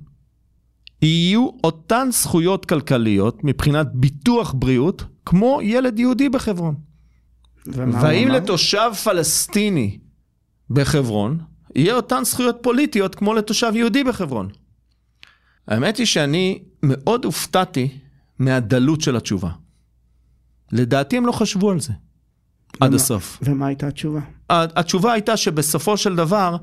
[1.06, 6.76] יהיו אותן זכויות כלכליות מבחינת ביטוח בריאות כמו ילד יהודי בחברון?
[7.68, 9.98] והאם לתושב פלסטיני
[10.70, 11.40] בחברון
[11.76, 14.50] יהיה אותן זכויות פוליטיות כמו לתושב יהודי בחברון?
[15.68, 17.90] האמת היא שאני מאוד הופתעתי
[18.40, 19.50] מהדלות של התשובה.
[20.72, 21.94] לדעתי הם לא חשבו על זה.
[22.80, 23.40] עד ומה- הסוף.
[23.42, 24.20] ומה הייתה התשובה?
[24.50, 26.58] התשובה הייתה שבסופו של דבר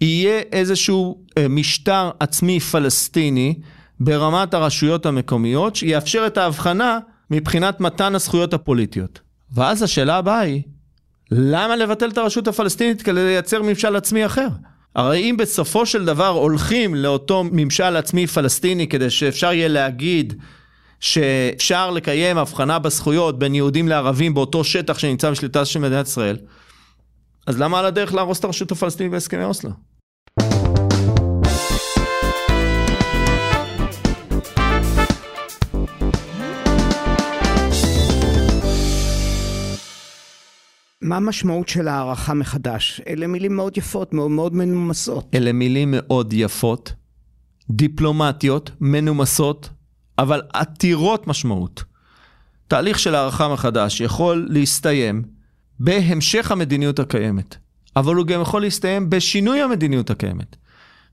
[0.00, 3.54] יהיה איזשהו אה, משטר עצמי פלסטיני
[4.00, 6.98] ברמת הרשויות המקומיות שיאפשר את ההבחנה
[7.30, 9.20] מבחינת מתן הזכויות הפוליטיות.
[9.54, 10.62] ואז השאלה הבאה היא,
[11.30, 14.48] למה לבטל את הרשות הפלסטינית כדי לייצר ממשל עצמי אחר?
[14.94, 20.34] הרי אם בסופו של דבר הולכים לאותו ממשל עצמי פלסטיני כדי שאפשר יהיה להגיד
[21.00, 26.36] שאפשר לקיים הבחנה בזכויות בין יהודים לערבים באותו שטח שנמצא בשליטה של מדינת ישראל,
[27.46, 29.70] אז למה על הדרך להרוס את הרשות הפלסטינית בהסכמי אוסלו?
[41.04, 43.00] מה המשמעות של הערכה מחדש?
[43.08, 45.26] אלה מילים מאוד יפות, מאוד מאוד מנומסות.
[45.34, 46.92] אלה מילים מאוד יפות,
[47.70, 49.70] דיפלומטיות, מנומסות,
[50.18, 51.84] אבל עתירות משמעות.
[52.68, 55.22] תהליך של הערכה מחדש יכול להסתיים
[55.80, 57.56] בהמשך המדיניות הקיימת,
[57.96, 60.56] אבל הוא גם יכול להסתיים בשינוי המדיניות הקיימת.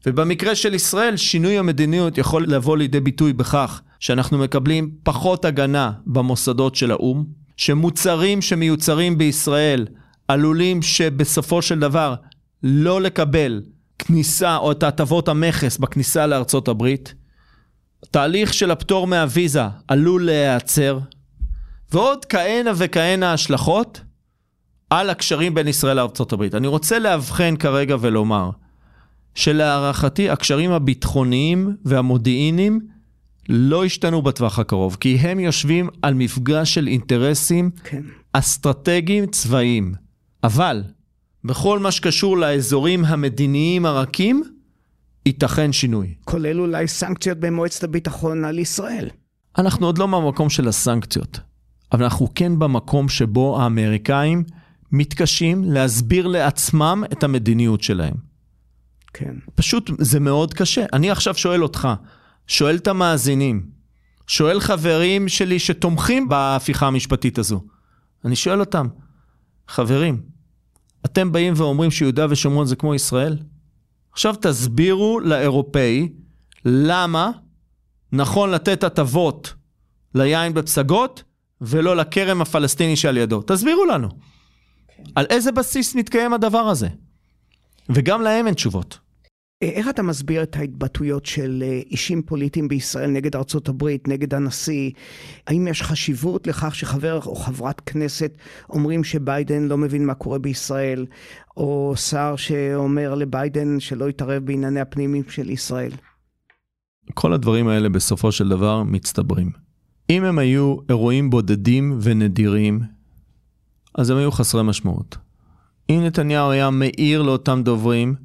[0.06, 6.76] ובמקרה של ישראל, שינוי המדיניות יכול לבוא לידי ביטוי בכך שאנחנו מקבלים פחות הגנה במוסדות
[6.76, 9.88] של האו"ם, שמוצרים שמיוצרים בישראל
[10.28, 12.16] עלולים שבסופו של דבר
[12.64, 13.62] לא לקבל
[14.00, 17.14] כניסה או את הטבות המכס בכניסה לארצות הברית.
[18.12, 21.00] תהליך של הפטור מהוויזה עלול להיעצר,
[21.92, 24.02] ועוד כהנה וכהנה השלכות
[24.90, 26.56] על הקשרים בין ישראל לארצות הברית.
[26.56, 28.50] אני רוצה לאבחן כרגע ולומר
[29.36, 32.80] שלהערכתי הקשרים הביטחוניים והמודיעיניים
[33.50, 38.02] לא השתנו בטווח הקרוב, כי הם יושבים על מפגש של אינטרסים כן.
[38.34, 39.94] אסטרטגיים צבאיים.
[40.44, 40.84] אבל
[41.44, 44.44] בכל מה שקשור לאזורים המדיניים הרכים,
[45.26, 46.14] ייתכן שינוי.
[46.24, 49.10] כולל אולי סנקציות במועצת הביטחון על ישראל.
[49.58, 51.40] אנחנו עוד לא במקום של הסנקציות,
[51.92, 54.44] אבל אנחנו כן במקום שבו האמריקאים
[54.92, 58.14] מתקשים להסביר לעצמם את המדיניות שלהם.
[59.14, 59.34] כן.
[59.56, 60.86] פשוט זה מאוד קשה.
[60.94, 61.88] אני עכשיו שואל אותך,
[62.52, 63.66] שואל את המאזינים,
[64.28, 67.62] שואל חברים שלי שתומכים בהפיכה המשפטית הזו.
[68.26, 68.88] אני שואל אותם,
[69.68, 70.22] חברים,
[71.06, 73.38] אתם באים ואומרים שיהודה ושומרון זה כמו ישראל?
[74.12, 76.10] עכשיו תסבירו לאירופאי
[76.66, 77.32] למה
[78.12, 79.54] נכון לתת הטבות
[80.16, 81.24] ליין בפסגות
[81.62, 83.42] ולא לכרם הפלסטיני שעל ידו.
[83.42, 84.10] תסבירו לנו.
[85.16, 86.88] על איזה בסיס מתקיים הדבר הזה?
[87.90, 89.00] וגם להם אין תשובות.
[89.64, 94.34] אה, איך אתה מסביר את ההתבטאויות של אה, אישים פוליטיים בישראל נגד ארצות הברית, נגד
[94.34, 94.92] הנשיא?
[95.48, 98.38] האם יש חשיבות לכך שחבר או חברת כנסת
[98.70, 101.06] אומרים שביידן לא מבין מה קורה בישראל,
[101.58, 105.92] או שר שאומר לביידן שלא יתערב בענייני הפנימיים של ישראל?
[107.14, 109.52] כל הדברים האלה בסופו של דבר מצטברים.
[110.10, 112.80] אם הם היו אירועים בודדים ונדירים,
[113.96, 115.18] אז הם היו חסרי משמעות.
[115.90, 118.16] אם נתניהו היה מעיר לאותם דוברים,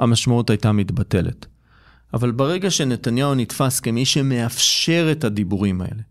[0.00, 1.46] המשמעות הייתה מתבטלת.
[2.14, 6.02] אבל ברגע שנתניהו נתפס כמי שמאפשר את הדיבורים האלה,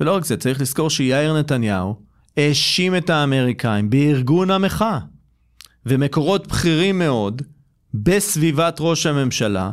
[0.00, 1.96] ולא רק זה, צריך לזכור שיאיר נתניהו
[2.36, 4.98] האשים את האמריקאים בארגון המחאה.
[5.86, 7.42] ומקורות בכירים מאוד
[7.94, 9.70] בסביבת ראש הממשלה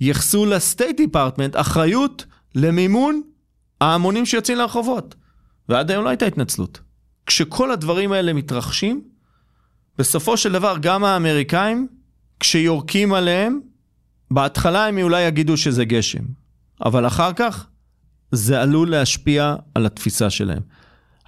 [0.00, 3.22] ייחסו לסטייט דיפרטמנט אחריות למימון
[3.80, 5.14] ההמונים שיוצאים לרחובות.
[5.68, 6.80] ועד היום לא הייתה התנצלות.
[7.26, 9.02] כשכל הדברים האלה מתרחשים,
[9.98, 11.86] בסופו של דבר גם האמריקאים,
[12.42, 13.60] כשיורקים עליהם,
[14.30, 16.22] בהתחלה הם אולי יגידו שזה גשם,
[16.84, 17.66] אבל אחר כך
[18.32, 20.62] זה עלול להשפיע על התפיסה שלהם.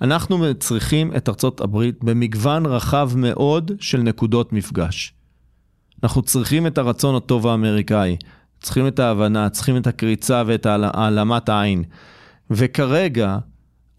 [0.02, 5.14] אנחנו צריכים את ארצות הברית במגוון רחב מאוד של נקודות מפגש.
[6.02, 8.16] אנחנו צריכים את הרצון הטוב האמריקאי,
[8.60, 11.84] צריכים את ההבנה, צריכים את הקריצה ואת העלמת העין.
[12.50, 13.38] וכרגע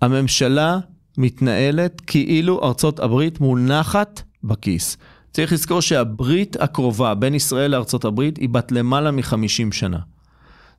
[0.01, 0.79] הממשלה
[1.17, 4.97] מתנהלת כאילו ארצות הברית מונחת בכיס.
[5.35, 9.99] צריך לזכור שהברית הקרובה בין ישראל לארצות הברית היא בת למעלה מ-50 שנה.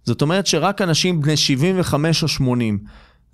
[0.05, 2.79] זאת אומרת שרק אנשים בני 75 או 80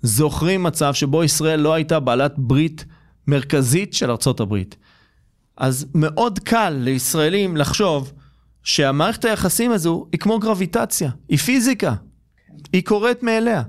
[0.01, 2.85] זוכרים מצב שבו ישראל לא הייתה בעלת ברית
[3.27, 4.75] מרכזית של ארצות הברית.
[5.57, 8.13] אז מאוד קל לישראלים לחשוב
[8.63, 11.93] שהמערכת היחסים הזו היא כמו גרביטציה, היא פיזיקה,
[12.73, 13.63] היא קורית מאליה.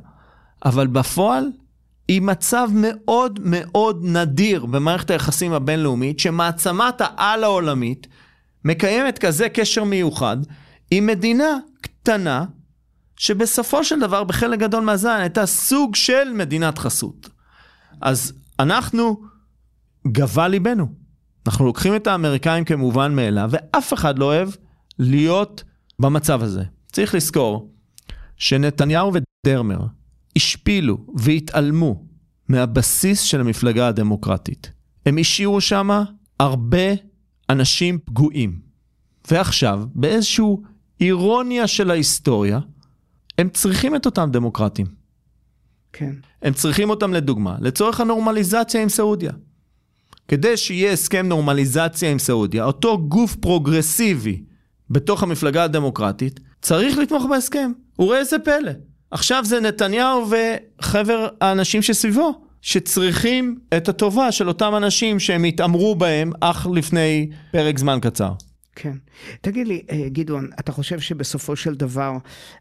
[0.64, 1.44] אבל בפועל
[2.08, 8.06] היא מצב מאוד מאוד נדיר במערכת היחסים הבינלאומית, שמעצמת העל העולמית
[8.64, 10.36] מקיימת כזה קשר מיוחד
[10.90, 12.44] עם מדינה קטנה,
[13.16, 17.28] שבסופו של דבר בחלק גדול מהזמן הייתה סוג של מדינת חסות.
[18.00, 19.22] אז אנחנו,
[20.06, 20.86] גבה ליבנו.
[21.46, 24.48] אנחנו לוקחים את האמריקאים כמובן מאליו, ואף אחד לא אוהב
[24.98, 25.64] להיות
[25.98, 26.62] במצב הזה.
[26.92, 27.70] צריך לזכור
[28.36, 29.12] שנתניהו
[29.46, 29.78] ודרמר
[30.36, 32.04] השפילו והתעלמו
[32.48, 34.72] מהבסיס של המפלגה הדמוקרטית.
[35.06, 35.90] הם השאירו שם
[36.40, 36.92] הרבה
[37.50, 38.58] אנשים פגועים.
[39.30, 40.44] ועכשיו, באיזושהי
[41.00, 42.60] אירוניה של ההיסטוריה,
[43.38, 44.86] הם צריכים את אותם דמוקרטים.
[45.92, 46.12] כן.
[46.42, 49.32] הם צריכים אותם לדוגמה, לצורך הנורמליזציה עם סעודיה.
[50.28, 54.42] כדי שיהיה הסכם נורמליזציה עם סעודיה, אותו גוף פרוגרסיבי
[54.90, 57.72] בתוך המפלגה הדמוקרטית, צריך לתמוך בהסכם.
[57.98, 58.72] וראה איזה פלא.
[59.14, 66.32] עכשיו זה נתניהו וחבר האנשים שסביבו, שצריכים את הטובה של אותם אנשים שהם התעמרו בהם
[66.40, 68.32] אך לפני פרק זמן קצר.
[68.76, 68.92] כן.
[69.40, 72.12] תגיד לי, אה, גדעון, אתה חושב שבסופו של דבר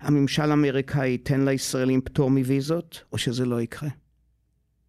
[0.02, 3.90] הממשל האמריקאי ייתן לישראלים פטור מוויזות, או שזה לא יקרה?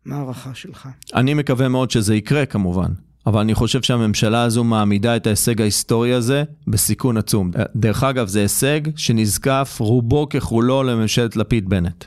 [0.05, 0.89] מה ההערכה שלך?
[1.15, 2.91] אני מקווה מאוד שזה יקרה כמובן,
[3.27, 7.51] אבל אני חושב שהממשלה הזו מעמידה את ההישג ההיסטורי הזה בסיכון עצום.
[7.77, 12.05] דרך אגב, זה הישג שנזקף רובו ככולו לממשלת לפיד-בנט.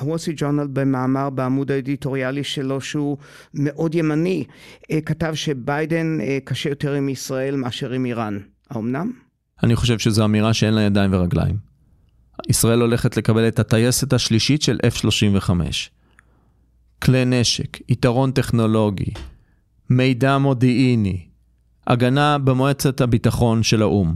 [0.00, 3.16] הוול סטריט ג'ורנל במאמר בעמוד האדיטוריאלי שלו שהוא
[3.54, 4.44] מאוד ימני,
[4.90, 8.38] אה, כתב שביידן אה, קשה יותר עם ישראל מאשר עם איראן.
[8.70, 9.12] האמנם?
[9.62, 11.56] אני חושב שזו אמירה שאין לה ידיים ורגליים.
[12.48, 15.50] ישראל הולכת לקבל את הטייסת השלישית של F-35.
[17.02, 19.12] כלי נשק, יתרון טכנולוגי,
[19.90, 21.26] מידע מודיעיני,
[21.86, 24.14] הגנה במועצת הביטחון של האו"ם.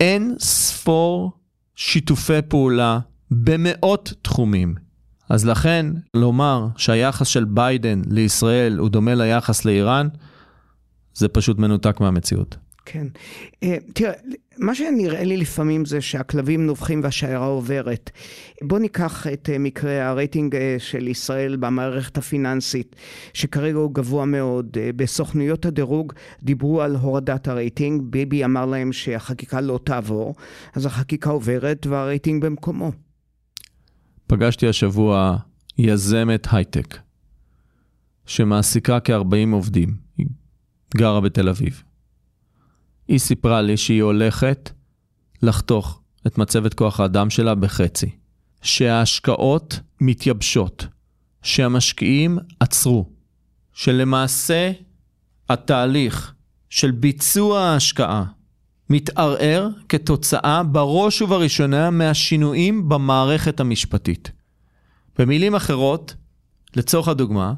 [0.00, 1.32] אין ספור
[1.74, 2.98] שיתופי פעולה
[3.30, 4.74] במאות תחומים.
[5.28, 10.08] אז לכן, לומר שהיחס של ביידן לישראל הוא דומה ליחס לאיראן,
[11.14, 12.56] זה פשוט מנותק מהמציאות.
[12.92, 13.06] כן.
[13.64, 14.12] Uh, תראה,
[14.58, 18.10] מה שנראה לי לפעמים זה שהכלבים נובחים והשיירה עוברת.
[18.62, 22.96] בוא ניקח את uh, מקרה הרייטינג uh, של ישראל במערכת הפיננסית,
[23.34, 24.76] שכרגע הוא גבוה מאוד.
[24.96, 30.34] בסוכנויות הדירוג דיברו על הורדת הרייטינג, ביבי אמר להם שהחקיקה לא תעבור,
[30.74, 32.92] אז החקיקה עוברת והרייטינג במקומו.
[34.26, 35.36] פגשתי השבוע
[35.78, 36.98] יזמת הייטק,
[38.26, 40.26] שמעסיקה כ-40 עובדים, היא
[40.96, 41.82] גרה בתל אביב.
[43.10, 44.70] היא סיפרה לי שהיא הולכת
[45.42, 48.10] לחתוך את מצבת כוח האדם שלה בחצי,
[48.62, 50.86] שההשקעות מתייבשות,
[51.42, 53.10] שהמשקיעים עצרו,
[53.72, 54.72] שלמעשה
[55.48, 56.34] התהליך
[56.68, 58.24] של ביצוע ההשקעה
[58.90, 64.30] מתערער כתוצאה בראש ובראשונה מהשינויים במערכת המשפטית.
[65.18, 66.14] במילים אחרות,
[66.76, 67.54] לצורך הדוגמה,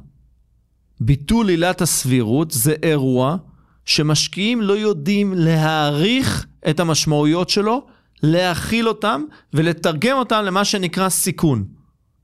[1.01, 3.37] ביטול עילת הסבירות זה אירוע
[3.85, 7.87] שמשקיעים לא יודעים להעריך את המשמעויות שלו,
[8.23, 9.23] להכיל אותם
[9.55, 11.65] ולתרגם אותם למה שנקרא סיכון.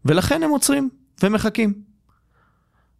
[0.04, 0.88] ולכן הם עוצרים
[1.22, 1.74] ומחכים.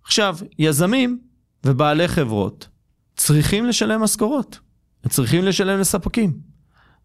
[0.04, 1.18] עכשיו, יזמים
[1.64, 2.68] ובעלי חברות
[3.16, 4.58] צריכים לשלם משכורות.
[5.04, 6.32] הם צריכים לשלם לספקים.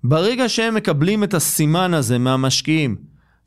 [0.04, 2.96] ברגע שהם מקבלים את הסימן הזה מהמשקיעים,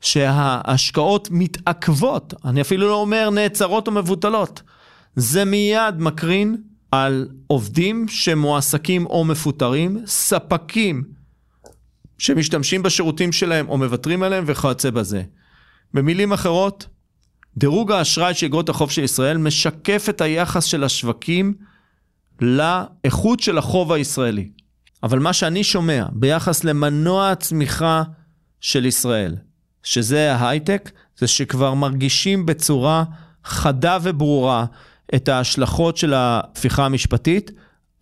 [0.01, 4.61] שההשקעות מתעכבות, אני אפילו לא אומר נעצרות או מבוטלות,
[5.15, 6.57] זה מיד מקרין
[6.91, 11.03] על עובדים שמועסקים או מפוטרים, ספקים
[12.17, 15.23] שמשתמשים בשירותים שלהם או מוותרים עליהם וכיוצא בזה.
[15.93, 16.87] במילים אחרות,
[17.57, 21.53] דירוג האשראי של אגרות החוב של ישראל משקף את היחס של השווקים
[22.41, 24.49] לאיכות של החוב הישראלי.
[25.03, 28.03] אבל מה שאני שומע ביחס למנוע הצמיחה
[28.61, 29.35] של ישראל,
[29.83, 33.03] שזה ההייטק, זה שכבר מרגישים בצורה
[33.45, 34.65] חדה וברורה
[35.15, 37.51] את ההשלכות של ההפיכה המשפטית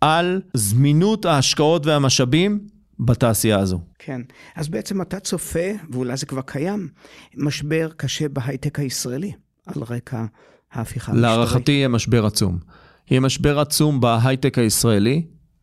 [0.00, 2.60] על זמינות ההשקעות והמשאבים
[3.00, 3.80] בתעשייה הזו.
[3.98, 4.20] כן,
[4.56, 6.88] אז בעצם אתה צופה, ואולי זה כבר קיים,
[7.36, 9.32] משבר קשה בהייטק הישראלי,
[9.66, 10.24] על רקע
[10.72, 11.36] ההפיכה המשטרית.
[11.36, 12.58] להערכתי יהיה משבר עצום.
[13.10, 15.22] יהיה משבר עצום בהייטק הישראלי,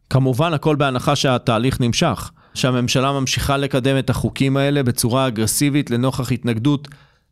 [0.10, 6.88] כמובן הכל בהנחה שהתהליך נמשך, שהממשלה ממשיכה לקדם את החוקים האלה בצורה אגרסיבית לנוכח התנגדות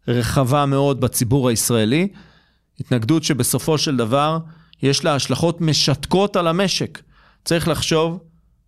[0.08, 2.08] רחבה מאוד בציבור הישראלי,
[2.80, 4.38] התנגדות שבסופו של דבר
[4.84, 7.02] יש לה השלכות משתקות על המשק.
[7.46, 8.20] צריך לחשוב,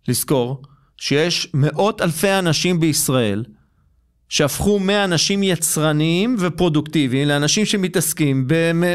[0.08, 0.62] לזכור,
[0.96, 3.44] שיש מאות אלפי אנשים בישראל
[4.28, 8.44] שהפכו מאנשים יצרניים ופרודוקטיביים לאנשים שמתעסקים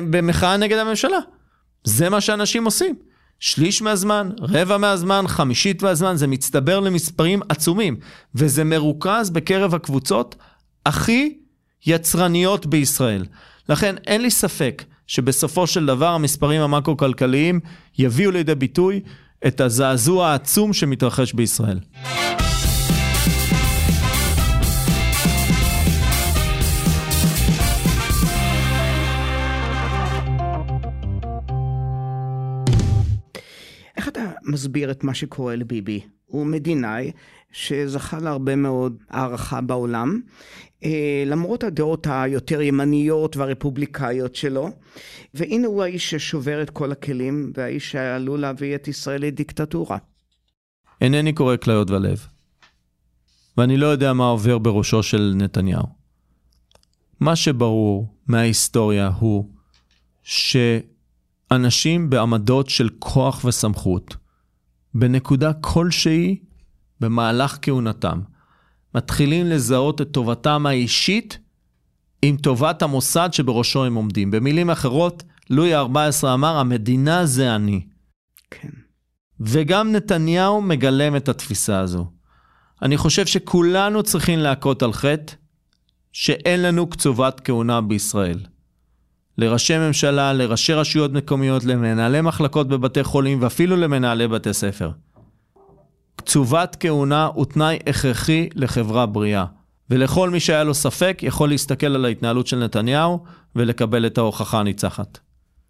[0.09, 1.17] במחאה נגד הממשלה.
[1.83, 2.95] זה מה שאנשים עושים.
[3.39, 7.97] שליש מהזמן, רבע מהזמן, חמישית מהזמן, זה מצטבר למספרים עצומים,
[8.35, 10.35] וזה מרוכז בקרב הקבוצות
[10.85, 11.37] הכי
[11.85, 13.25] יצרניות בישראל.
[13.69, 17.59] לכן אין לי ספק שבסופו של דבר המספרים המקרו-כלכליים
[17.97, 19.01] יביאו לידי ביטוי
[19.47, 21.79] את הזעזוע העצום שמתרחש בישראל.
[34.43, 36.01] מסביר את מה שקורה לביבי?
[36.29, 37.11] הוא מדינאי
[37.51, 40.21] שזכה להרבה מאוד הערכה בעולם,
[40.83, 44.69] אה, למרות הדעות היותר ימניות והרפובליקאיות שלו,
[45.33, 49.97] והנה הוא האיש ששובר את כל הכלים, והאיש שעלול להביא את ישראל לדיקטטורה.
[51.01, 52.27] אינני קורא כליות ולב,
[53.57, 55.99] ואני לא יודע מה עובר בראשו של נתניהו.
[57.19, 59.49] מה שברור מההיסטוריה הוא
[60.23, 64.15] שאנשים בעמדות של כוח וסמכות,
[64.93, 66.39] בנקודה כלשהי
[66.99, 68.21] במהלך כהונתם,
[68.95, 71.39] מתחילים לזהות את טובתם האישית
[72.21, 74.31] עם טובת המוסד שבראשו הם עומדים.
[74.31, 77.85] במילים אחרות, לואי ה-14 אמר, המדינה זה אני.
[78.51, 78.69] כן.
[79.39, 82.11] וגם נתניהו מגלם את התפיסה הזו.
[82.81, 85.33] אני חושב שכולנו צריכים להכות על חטא
[86.11, 88.39] שאין לנו קצובת כהונה בישראל.
[89.39, 94.91] לראשי ממשלה, לראשי רשויות מקומיות, למנהלי מחלקות בבתי חולים ואפילו למנהלי בתי ספר.
[96.15, 99.45] קצובת כהונה הוא תנאי הכרחי לחברה בריאה.
[99.89, 103.23] ולכל מי שהיה לו ספק, יכול להסתכל על ההתנהלות של נתניהו
[103.55, 105.19] ולקבל את ההוכחה הניצחת.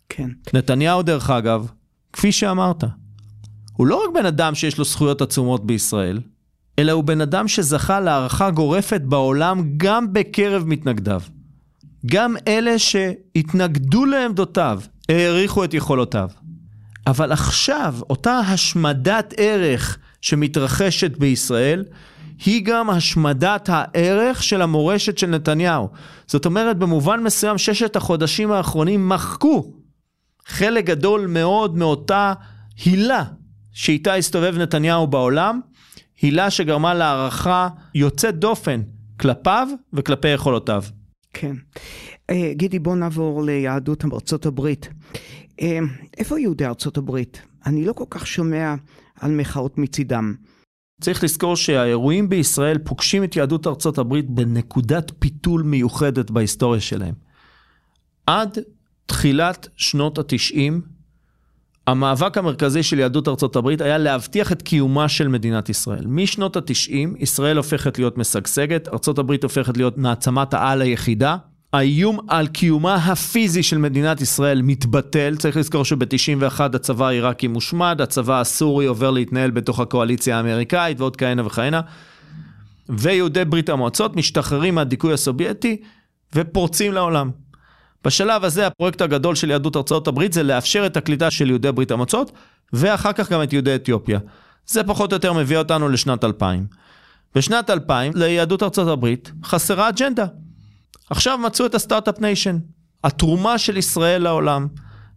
[0.09, 0.29] כן.
[0.53, 1.71] נתניהו, דרך אגב,
[2.13, 2.83] כפי שאמרת,
[3.73, 6.19] הוא לא רק בן אדם שיש לו זכויות עצומות בישראל,
[6.79, 11.21] אלא הוא בן אדם שזכה להערכה גורפת בעולם גם בקרב מתנגדיו.
[12.05, 16.29] גם אלה שהתנגדו לעמדותיו העריכו את יכולותיו.
[17.07, 21.85] אבל עכשיו, אותה השמדת ערך שמתרחשת בישראל,
[22.45, 25.89] היא גם השמדת הערך של המורשת של נתניהו.
[26.27, 29.73] זאת אומרת, במובן מסוים, ששת החודשים האחרונים מחקו
[30.45, 32.33] חלק גדול מאוד מאותה
[32.85, 33.23] הילה
[33.71, 35.59] שאיתה הסתובב נתניהו בעולם,
[36.21, 38.81] הילה שגרמה להערכה יוצאת דופן
[39.19, 40.83] כלפיו וכלפי יכולותיו.
[41.33, 41.55] כן.
[42.29, 44.89] אה, גידי, בוא נעבור ליהדות ארצות הברית.
[45.61, 45.79] אה,
[46.17, 47.41] איפה יהודי ארצות הברית?
[47.65, 48.75] אני לא כל כך שומע
[49.19, 50.35] על מחאות מצידם.
[51.01, 57.13] צריך לזכור שהאירועים בישראל פוגשים את יהדות ארצות הברית בנקודת פיתול מיוחדת בהיסטוריה שלהם.
[58.27, 58.57] עד
[59.05, 60.81] תחילת שנות התשעים,
[61.89, 66.07] המאבק המרכזי של יהדות ארצות הברית היה להבטיח את קיומה של מדינת ישראל.
[66.07, 71.37] משנות התשעים, ישראל הופכת להיות משגשגת, ארצות הברית הופכת להיות מעצמת העל היחידה.
[71.73, 78.39] האיום על קיומה הפיזי של מדינת ישראל מתבטל, צריך לזכור שב-91 הצבא העיראקי מושמד, הצבא
[78.39, 81.81] הסורי עובר להתנהל בתוך הקואליציה האמריקאית ועוד כהנה וכהנה.
[82.89, 85.81] ויהודי ברית המועצות משתחררים מהדיכוי הסובייטי
[86.35, 87.31] ופורצים לעולם.
[88.05, 91.91] בשלב הזה הפרויקט הגדול של יהדות ארצות הברית זה לאפשר את הקליטה של יהודי ברית
[91.91, 92.31] המועצות
[92.73, 94.19] ואחר כך גם את יהודי אתיופיה.
[94.67, 96.65] זה פחות או יותר מביא אותנו לשנת 2000.
[97.35, 100.25] בשנת 2000 ליהדות ארצות הברית חסרה אג'נדה.
[101.09, 102.57] עכשיו מצאו את ה Start-Up Nation,
[103.03, 104.67] התרומה של ישראל לעולם,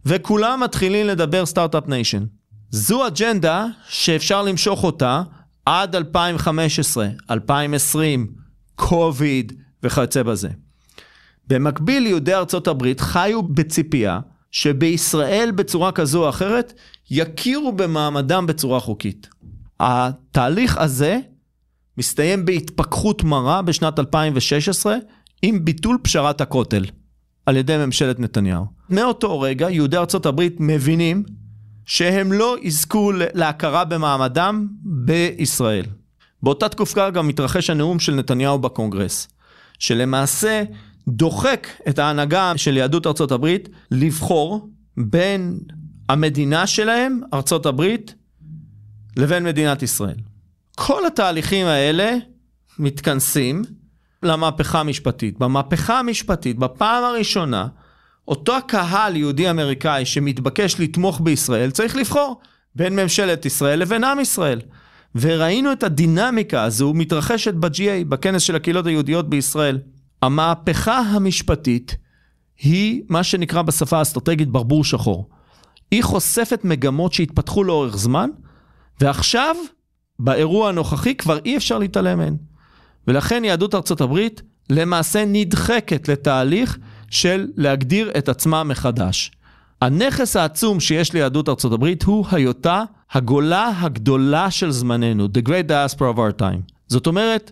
[0.05, 2.23] וכולם מתחילים לדבר Start-Up Nation.
[2.69, 5.21] זו אג'נדה שאפשר למשוך אותה
[5.65, 8.27] עד 2015, 2020,
[8.75, 9.53] קוביד
[9.83, 10.49] וכיוצא בזה.
[11.47, 14.19] במקביל, יהודי ארצות הברית חיו בציפייה
[14.51, 16.73] שבישראל בצורה כזו או אחרת
[17.11, 19.29] יכירו במעמדם בצורה חוקית.
[19.79, 21.19] התהליך הזה
[21.97, 24.95] מסתיים בהתפכחות מרה בשנת 2016
[25.41, 26.85] עם ביטול פשרת הכותל.
[27.45, 28.65] על ידי ממשלת נתניהו.
[28.89, 31.23] מאותו רגע יהודי ארצות הברית מבינים
[31.85, 35.85] שהם לא יזכו להכרה במעמדם בישראל.
[36.43, 39.27] באותה תקופה גם מתרחש הנאום של נתניהו בקונגרס,
[39.79, 40.63] שלמעשה
[41.07, 45.59] דוחק את ההנהגה של יהדות ארצות הברית לבחור בין
[46.09, 48.15] המדינה שלהם, ארצות הברית,
[49.17, 50.15] לבין מדינת ישראל.
[50.75, 52.15] כל התהליכים האלה
[52.79, 53.61] מתכנסים
[54.23, 55.39] למהפכה המשפטית.
[55.39, 57.67] במהפכה המשפטית, בפעם הראשונה,
[58.27, 62.41] אותו הקהל יהודי אמריקאי שמתבקש לתמוך בישראל צריך לבחור
[62.75, 64.61] בין ממשלת ישראל לבין עם ישראל.
[65.15, 69.79] וראינו את הדינמיקה הזו מתרחשת ב-GA, בכנס של הקהילות היהודיות בישראל.
[70.23, 71.95] המהפכה המשפטית
[72.59, 75.29] היא מה שנקרא בשפה האסטרטגית ברבור שחור.
[75.91, 78.29] היא חושפת מגמות שהתפתחו לאורך זמן,
[79.01, 79.55] ועכשיו,
[80.19, 82.37] באירוע הנוכחי, כבר אי אפשר להתעלם מהן.
[83.07, 86.77] ולכן יהדות ארצות הברית למעשה נדחקת לתהליך
[87.09, 89.31] של להגדיר את עצמה מחדש.
[89.81, 96.15] הנכס העצום שיש ליהדות ארצות הברית הוא היותה הגולה הגדולה של זמננו, The Great Diaspora
[96.15, 96.73] of our time.
[96.87, 97.51] זאת אומרת,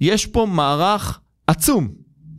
[0.00, 1.88] יש פה מערך עצום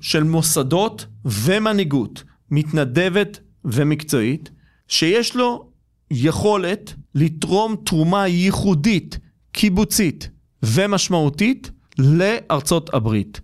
[0.01, 4.51] של מוסדות ומנהיגות מתנדבת ומקצועית,
[4.87, 5.69] שיש לו
[6.11, 9.19] יכולת לתרום תרומה ייחודית,
[9.51, 10.29] קיבוצית
[10.63, 13.41] ומשמעותית לארצות הברית.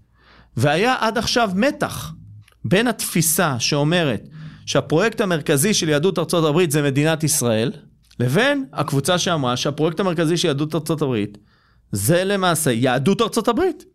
[0.58, 2.14] והיה עד עכשיו מתח
[2.66, 4.28] בין התפיסה שאומרת
[4.66, 7.72] שהפרויקט המרכזי של יהדות ארצות הברית זה מדינת ישראל,
[8.20, 11.38] לבין הקבוצה שאמרה שהפרויקט המרכזי של יהדות ארצות הברית
[11.92, 13.91] זה למעשה יהדות ארצות הברית.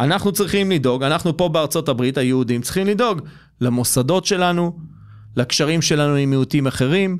[0.00, 3.20] אנחנו צריכים לדאוג, אנחנו פה בארצות הברית, היהודים צריכים לדאוג
[3.60, 4.78] למוסדות שלנו,
[5.36, 7.18] לקשרים שלנו עם מיעוטים אחרים,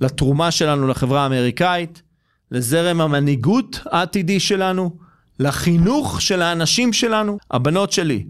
[0.00, 2.02] לתרומה שלנו לחברה האמריקאית,
[2.50, 4.90] לזרם המנהיגות העתידי שלנו,
[5.38, 7.38] לחינוך של האנשים שלנו.
[7.50, 8.24] הבנות שלי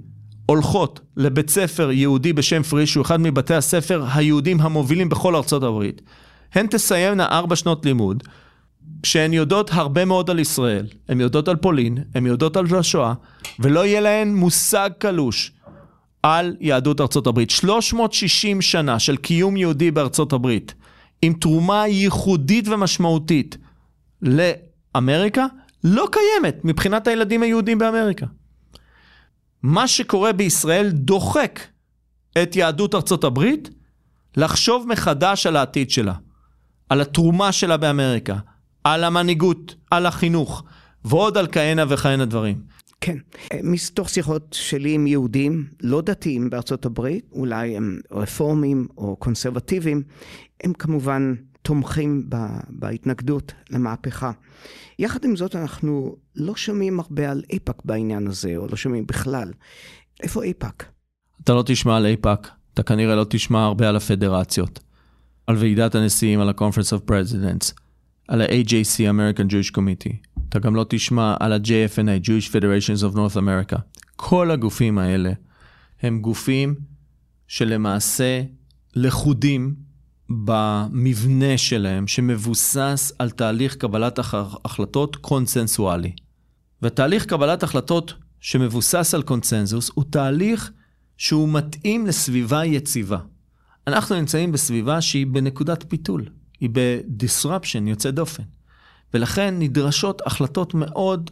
[0.46, 6.02] הולכות לבית ספר יהודי בשם פריש, שהוא אחד מבתי הספר היהודים המובילים בכל ארצות הברית.
[6.54, 8.22] הן תסיימנה ארבע שנות לימוד,
[9.02, 13.14] כשהן יודעות הרבה מאוד על ישראל, הן יודעות על פולין, הן יודעות על השואה,
[13.58, 15.52] ולא יהיה להן מושג קלוש
[16.22, 17.50] על יהדות ארצות הברית.
[17.50, 20.74] 360 שנה של קיום יהודי בארצות הברית,
[21.22, 23.56] עם תרומה ייחודית ומשמעותית
[24.22, 25.46] לאמריקה,
[25.84, 28.26] לא קיימת מבחינת הילדים היהודים באמריקה.
[29.62, 31.60] מה שקורה בישראל דוחק
[32.42, 33.70] את יהדות ארצות הברית
[34.36, 36.14] לחשוב מחדש על העתיד שלה,
[36.88, 38.36] על התרומה שלה באמריקה,
[38.86, 40.64] על המנהיגות, על החינוך,
[41.04, 42.60] ועוד על כהנה וכהנה דברים.
[43.00, 43.16] כן.
[43.62, 50.02] מתוך שיחות שלי עם יהודים לא דתיים בארצות הברית, אולי הם רפורמים או קונסרבטיביים,
[50.64, 52.30] הם כמובן תומכים
[52.68, 54.32] בהתנגדות למהפכה.
[54.98, 59.52] יחד עם זאת, אנחנו לא שומעים הרבה על איפא"ק בעניין הזה, או לא שומעים בכלל.
[60.22, 60.84] איפה איפא"ק?
[61.44, 64.80] אתה לא תשמע על איפא"ק, אתה כנראה לא תשמע הרבה על הפדרציות,
[65.46, 67.85] על ועידת הנשיאים, על ה-Conference of Presidents,
[68.28, 70.16] על ה-AJC, American Jewish Committee.
[70.48, 73.78] אתה גם לא תשמע על ה-JFNA, Jewish Federations of North America.
[74.16, 75.32] כל הגופים האלה
[76.02, 76.74] הם גופים
[77.48, 78.42] שלמעשה
[78.94, 79.74] לכודים
[80.28, 84.18] במבנה שלהם, שמבוסס על תהליך קבלת
[84.64, 86.12] החלטות קונסנסואלי.
[86.82, 90.72] ותהליך קבלת החלטות שמבוסס על קונצנזוס הוא תהליך
[91.16, 93.18] שהוא מתאים לסביבה יציבה.
[93.86, 96.24] אנחנו נמצאים בסביבה שהיא בנקודת פיתול,
[96.60, 98.42] היא ב-disruption יוצא דופן.
[99.14, 101.30] ולכן נדרשות החלטות מאוד,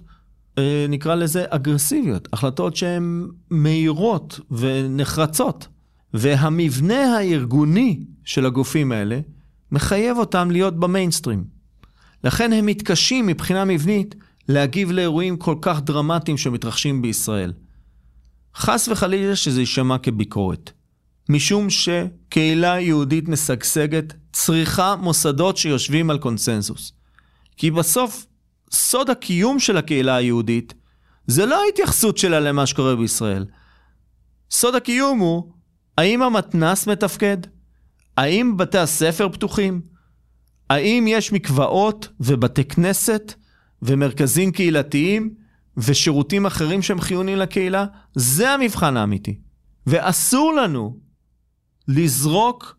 [0.58, 5.68] אה, נקרא לזה אגרסיביות, החלטות שהן מהירות ונחרצות.
[6.14, 9.20] והמבנה הארגוני של הגופים האלה
[9.72, 11.44] מחייב אותם להיות במיינסטרים.
[12.24, 14.14] לכן הם מתקשים מבחינה מבנית
[14.48, 17.52] להגיב לאירועים כל כך דרמטיים שמתרחשים בישראל.
[18.56, 20.70] חס וחלילה שזה יישמע כביקורת.
[21.28, 26.92] משום שקהילה יהודית משגשגת צריכה מוסדות שיושבים על קונסנזוס.
[27.56, 28.26] כי בסוף,
[28.72, 30.74] סוד הקיום של הקהילה היהודית
[31.26, 33.46] זה לא ההתייחסות שלה למה שקורה בישראל.
[34.50, 35.52] סוד הקיום הוא
[35.98, 37.36] האם המתנ"ס מתפקד?
[38.16, 39.80] האם בתי הספר פתוחים?
[40.70, 43.34] האם יש מקוואות ובתי כנסת
[43.82, 45.34] ומרכזים קהילתיים
[45.76, 47.86] ושירותים אחרים שהם חיוניים לקהילה?
[48.14, 49.38] זה המבחן האמיתי.
[49.86, 50.98] ואסור לנו
[51.88, 52.76] לזרוק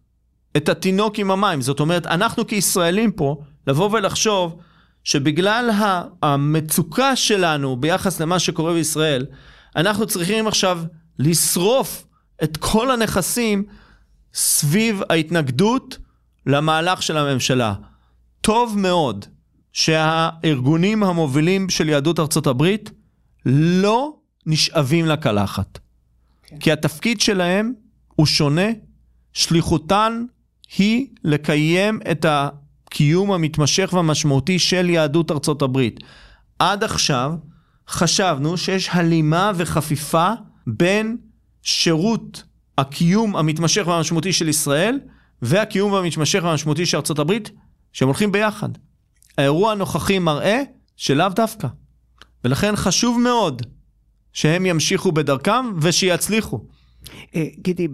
[0.57, 1.61] את התינוק עם המים.
[1.61, 4.59] זאת אומרת, אנחנו כישראלים פה, לבוא ולחשוב
[5.03, 5.69] שבגלל
[6.23, 9.25] המצוקה שלנו ביחס למה שקורה בישראל,
[9.75, 10.83] אנחנו צריכים עכשיו
[11.19, 12.05] לשרוף
[12.43, 13.63] את כל הנכסים
[14.33, 15.97] סביב ההתנגדות
[16.45, 17.73] למהלך של הממשלה.
[18.41, 19.25] טוב מאוד
[19.73, 22.91] שהארגונים המובילים של יהדות ארצות הברית
[23.45, 25.79] לא נשאבים לקלחת.
[26.43, 26.57] כן.
[26.59, 27.73] כי התפקיד שלהם
[28.15, 28.67] הוא שונה,
[29.33, 30.25] שליחותן
[30.77, 35.99] היא לקיים את הקיום המתמשך והמשמעותי של יהדות ארצות הברית.
[36.59, 37.33] עד עכשיו
[37.89, 40.31] חשבנו שיש הלימה וחפיפה
[40.67, 41.17] בין
[41.61, 42.43] שירות
[42.77, 44.99] הקיום המתמשך והמשמעותי של ישראל
[45.41, 47.51] והקיום המתמשך והמשמעותי של ארצות הברית,
[47.93, 48.69] שהם הולכים ביחד.
[49.37, 50.61] האירוע הנוכחי מראה
[50.97, 51.67] שלאו דווקא.
[52.43, 53.61] ולכן חשוב מאוד
[54.33, 56.65] שהם ימשיכו בדרכם ושיצליחו.
[57.35, 57.87] אה, גידי,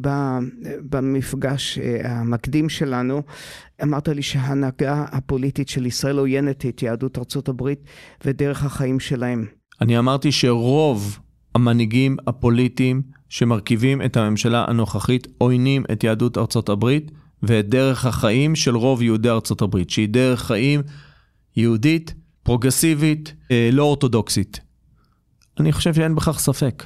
[0.89, 3.21] במפגש אה, המקדים שלנו,
[3.83, 7.79] אמרת לי שההנהגה הפוליטית של ישראל עוינת את יהדות ארצות הברית
[8.25, 9.45] ודרך החיים שלהם.
[9.81, 11.19] אני אמרתי שרוב
[11.55, 17.11] המנהיגים הפוליטיים שמרכיבים את הממשלה הנוכחית עוינים את יהדות ארצות הברית
[17.43, 20.81] ואת דרך החיים של רוב יהודי ארצות הברית, שהיא דרך חיים
[21.55, 24.59] יהודית, פרוגרסיבית, אה, לא אורתודוקסית.
[25.59, 26.83] אני חושב שאין בכך ספק.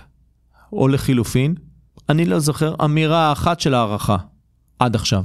[0.73, 1.55] או לחילופין,
[2.09, 4.17] אני לא זוכר אמירה אחת של הערכה
[4.79, 5.23] עד עכשיו.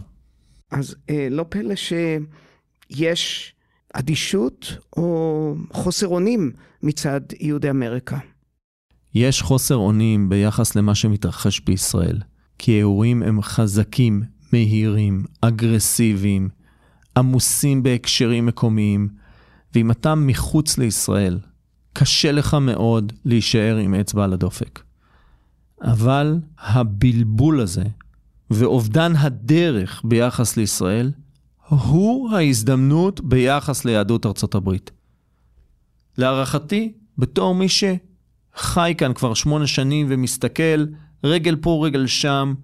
[0.71, 3.55] אז אה, לא פלא שיש
[3.95, 6.53] אדישות או חוסר אונים
[6.83, 8.19] מצד יהודי אמריקה.
[9.15, 12.19] יש חוסר אונים ביחס למה שמתרחש בישראל,
[12.59, 14.23] כי האירועים הם חזקים,
[14.53, 16.49] מהירים, אגרסיביים,
[17.17, 19.09] עמוסים בהקשרים מקומיים,
[19.75, 21.39] ואם אתה מחוץ לישראל,
[21.93, 24.81] קשה לך מאוד להישאר עם אצבע על הדופק.
[25.83, 27.85] אבל הבלבול הזה
[28.51, 31.13] ואובדן הדרך ביחס לישראל
[31.69, 34.91] הוא ההזדמנות ביחס ליהדות ארצות הברית.
[36.19, 40.87] להערכתי, בתור מי שחי כאן כבר שמונה שנים ומסתכל
[41.25, 42.55] רגל פה רגל שם,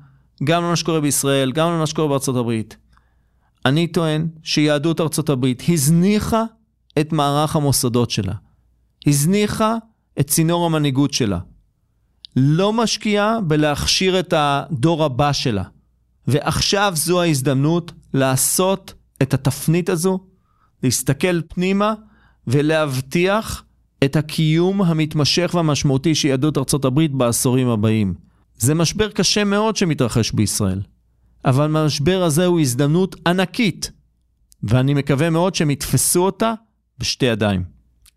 [0.45, 2.77] גם למה שקורה בישראל, גם למה שקורה בארצות הברית,
[3.67, 6.45] אני טוען שיהדות ארצות הברית הזניחה
[7.01, 8.35] את מערך המוסדות שלה.
[9.07, 9.77] הזניחה
[10.21, 11.39] את צינור המנהיגות שלה.
[12.37, 15.63] לא משקיעה בלהכשיר את הדור הבא שלה.
[16.27, 20.19] ועכשיו זו ההזדמנות לעשות את התפנית הזו,
[20.83, 21.95] להסתכל פנימה
[22.47, 23.65] ולהבטיח
[24.05, 28.15] את הקיום המתמשך והמשמעותי של יהדות ארצות הברית בעשורים הבאים.
[28.59, 30.81] זה משבר קשה מאוד שמתרחש בישראל,
[31.45, 33.91] אבל המשבר הזה הוא הזדמנות ענקית,
[34.63, 36.55] ואני מקווה מאוד שהם יתפסו אותה
[36.99, 37.65] בשתי ידיים.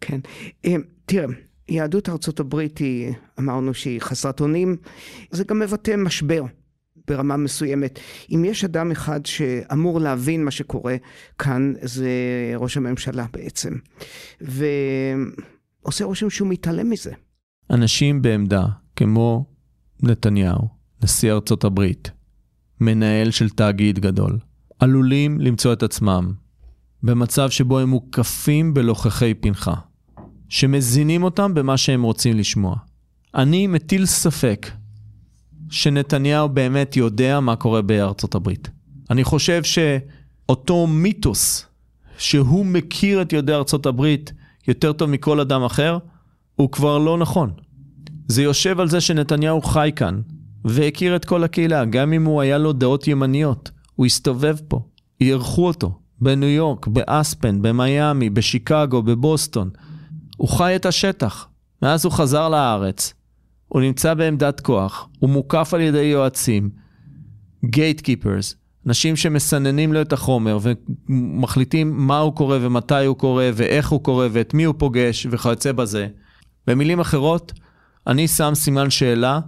[0.02, 0.20] כן.
[0.66, 1.26] אה, תראה,
[1.70, 4.78] יהדות ארצות הברית היא, אמרנו שהיא חסרת אונים,
[5.32, 6.44] זה גם מבטא משבר.
[7.08, 8.00] ברמה מסוימת.
[8.32, 10.96] אם יש אדם אחד שאמור להבין מה שקורה
[11.38, 12.10] כאן, זה
[12.56, 13.74] ראש הממשלה בעצם.
[14.42, 17.12] ועושה רושם שהוא מתעלם מזה.
[17.70, 18.66] אנשים בעמדה
[18.96, 19.46] כמו
[20.04, 20.68] נתניהו,
[21.04, 22.12] נשיא ארצות הברית,
[22.82, 24.40] מנהל של תאגיד גדול,
[24.80, 26.34] עלולים למצוא את עצמם
[27.04, 29.74] במצב שבו הם מוקפים בלוכחי פנחה,
[30.50, 32.76] שמזינים אותם במה שהם רוצים לשמוע.
[33.36, 34.72] אני מטיל ספק
[35.70, 38.70] שנתניהו באמת יודע מה קורה בארצות הברית.
[39.10, 41.66] אני חושב שאותו מיתוס
[42.18, 44.34] שהוא מכיר את יהודי ארצות הברית
[44.68, 45.98] יותר טוב מכל אדם אחר,
[46.56, 47.52] הוא כבר לא נכון.
[48.28, 50.22] זה יושב על זה שנתניהו חי כאן,
[50.66, 53.72] והכיר את כל הקהילה, גם אם הוא היה לו דעות ימניות.
[53.96, 54.80] הוא הסתובב פה,
[55.22, 59.70] אירחו אותו, בניו יורק, באספן, במיאמי, בשיקגו, בבוסטון.
[60.40, 61.48] הוא חי את השטח.
[61.82, 63.14] מאז הוא חזר לארץ,
[63.68, 66.70] הוא נמצא בעמדת כוח, הוא מוקף על ידי יועצים,
[67.66, 68.56] gatekeepers,
[68.88, 74.28] אנשים שמסננים לו את החומר ומחליטים מה הוא קורא ומתי הוא קורא ואיך הוא קורא
[74.32, 76.08] ואת מי הוא פוגש וכיוצא בזה.
[76.68, 77.54] במילים אחרות,
[78.08, 79.40] אני שם סימן שאלה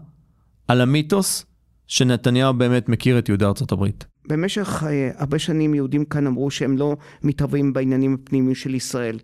[0.67, 1.45] על המיתוס
[1.87, 4.05] שנתניהו באמת מכיר את יהודי ארצות הברית.
[4.31, 4.85] במשך uh,
[5.21, 9.19] הרבה שנים יהודים כאן אמרו שהם לא מתערבים בעניינים הפנימיים של ישראל.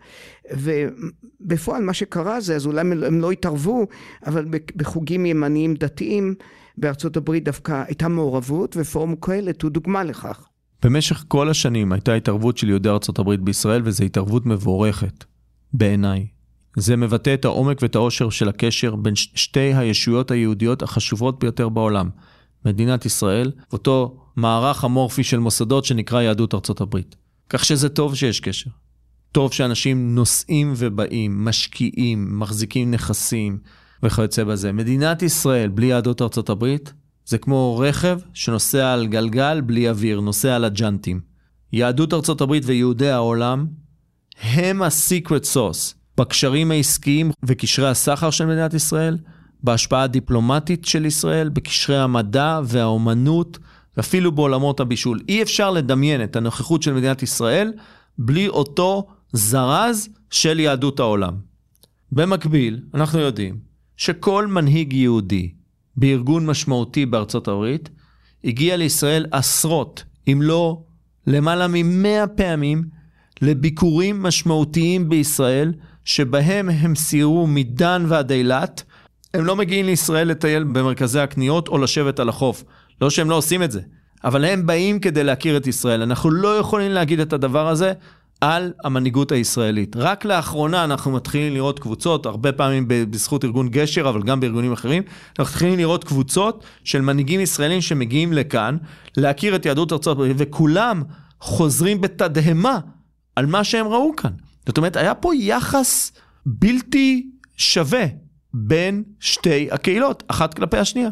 [0.51, 3.87] ובפועל מה שקרה זה, אז אולי הם לא התערבו,
[4.25, 4.45] אבל
[4.75, 6.35] בחוגים ימניים דתיים
[6.77, 10.47] בארצות הברית דווקא הייתה מעורבות, ופורום קהלת הוא דוגמה לכך.
[10.83, 15.23] במשך כל השנים הייתה התערבות של יהודי ארצות הברית בישראל, וזו התערבות מבורכת,
[15.73, 16.27] בעיניי.
[16.77, 22.09] זה מבטא את העומק ואת העושר של הקשר בין שתי הישויות היהודיות החשובות ביותר בעולם,
[22.65, 27.15] מדינת ישראל, ואותו מערך אמורפי של מוסדות שנקרא יהדות ארצות הברית.
[27.49, 28.69] כך שזה טוב שיש קשר.
[29.31, 33.59] טוב שאנשים נוסעים ובאים, משקיעים, מחזיקים נכסים
[34.03, 34.71] וכיוצא בזה.
[34.71, 36.93] מדינת ישראל בלי יהדות ארצות הברית
[37.25, 41.21] זה כמו רכב שנוסע על גלגל בלי אוויר, נוסע על הג'אנטים.
[41.73, 43.67] יהדות ארצות הברית ויהודי העולם
[44.41, 49.17] הם ה-secret sauce בקשרים העסקיים וקשרי הסחר של מדינת ישראל,
[49.63, 53.59] בהשפעה הדיפלומטית של ישראל, בקשרי המדע והאומנות,
[53.97, 55.19] ואפילו בעולמות הבישול.
[55.27, 57.73] אי אפשר לדמיין את הנוכחות של מדינת ישראל
[58.17, 61.35] בלי אותו זרז של יהדות העולם.
[62.11, 63.57] במקביל, אנחנו יודעים
[63.97, 65.53] שכל מנהיג יהודי
[65.95, 67.89] בארגון משמעותי בארצות הברית
[68.43, 70.83] הגיע לישראל עשרות, אם לא
[71.27, 72.83] למעלה ממאה פעמים,
[73.41, 75.73] לביקורים משמעותיים בישראל,
[76.05, 78.83] שבהם הם סיירו מדן ועד אילת.
[79.33, 82.63] הם לא מגיעים לישראל לטייל במרכזי הקניות או לשבת על החוף.
[83.01, 83.81] לא שהם לא עושים את זה,
[84.23, 86.01] אבל הם באים כדי להכיר את ישראל.
[86.01, 87.93] אנחנו לא יכולים להגיד את הדבר הזה
[88.41, 89.95] על המנהיגות הישראלית.
[89.95, 95.03] רק לאחרונה אנחנו מתחילים לראות קבוצות, הרבה פעמים בזכות ארגון גשר, אבל גם בארגונים אחרים,
[95.39, 98.77] אנחנו מתחילים לראות קבוצות של מנהיגים ישראלים שמגיעים לכאן,
[99.17, 101.03] להכיר את יהדות ארצות הברית, וכולם
[101.41, 102.79] חוזרים בתדהמה
[103.35, 104.31] על מה שהם ראו כאן.
[104.67, 106.11] זאת אומרת, היה פה יחס
[106.45, 108.05] בלתי שווה
[108.57, 111.09] בין שתי הקהילות, אחת כלפי השנייה.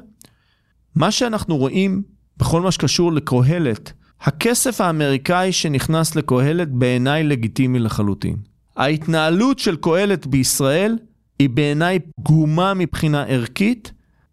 [0.96, 2.04] מה שאנחנו רואים
[2.38, 8.36] בכל מה שקשור לקהלת, הכסף האמריקאי שנכנס לקהלת בעיניי לגיטימי לחלוטין.
[8.76, 10.98] ההתנהלות של קהלת בישראל
[11.40, 13.92] היא בעיניי פגומה מבחינה ערכית,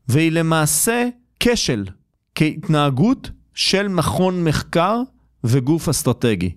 [0.08, 1.08] והיא למעשה
[1.40, 1.84] כשל
[2.34, 5.02] כהתנהגות של מכון מחקר
[5.44, 6.50] וגוף אסטרטגי.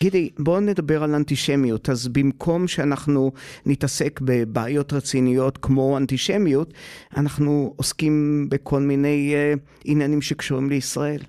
[0.00, 1.90] גידי, בואו נדבר על אנטישמיות.
[1.90, 3.32] אז במקום שאנחנו
[3.66, 6.74] נתעסק בבעיות רציניות כמו אנטישמיות,
[7.16, 11.20] אנחנו עוסקים בכל מיני uh, עניינים שקשורים לישראל.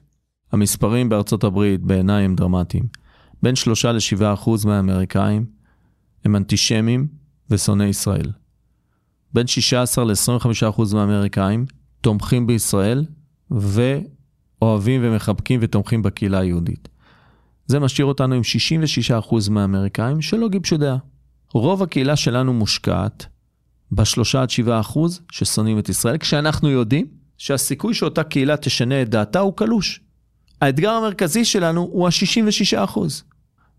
[0.52, 2.84] המספרים בארצות הברית בעיניי הם דרמטיים.
[3.44, 5.46] בין 3 ל-7 אחוז מהאמריקאים
[6.26, 7.08] הם אנטישמים
[7.50, 8.32] ושונאי ישראל.
[9.34, 11.66] בין 16 ל-25 אחוז מהאמריקאים
[12.02, 13.06] תומכים בישראל
[13.52, 16.88] ואוהבים ומחבקים ותומכים בקהילה היהודית.
[17.68, 18.42] זה משאיר אותנו עם
[19.28, 20.98] 66% מהאמריקאים שלא גיבשו דעה.
[21.54, 23.26] רוב הקהילה שלנו מושקעת
[23.92, 24.50] ב-3 עד
[24.96, 25.00] 7%
[25.32, 27.06] ששונאים את ישראל, כשאנחנו יודעים
[27.38, 30.02] שהסיכוי שאותה קהילה תשנה את דעתה הוא קלוש.
[30.62, 33.00] האתגר המרכזי שלנו הוא ה-66%.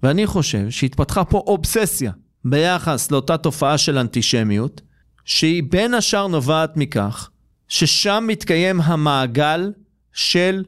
[0.02, 2.12] ואני חושב שהתפתחה פה אובססיה
[2.44, 4.80] ביחס לאותה תופעה של אנטישמיות,
[5.24, 7.30] שהיא בין השאר נובעת מכך
[7.68, 9.72] ששם מתקיים המעגל
[10.12, 10.64] של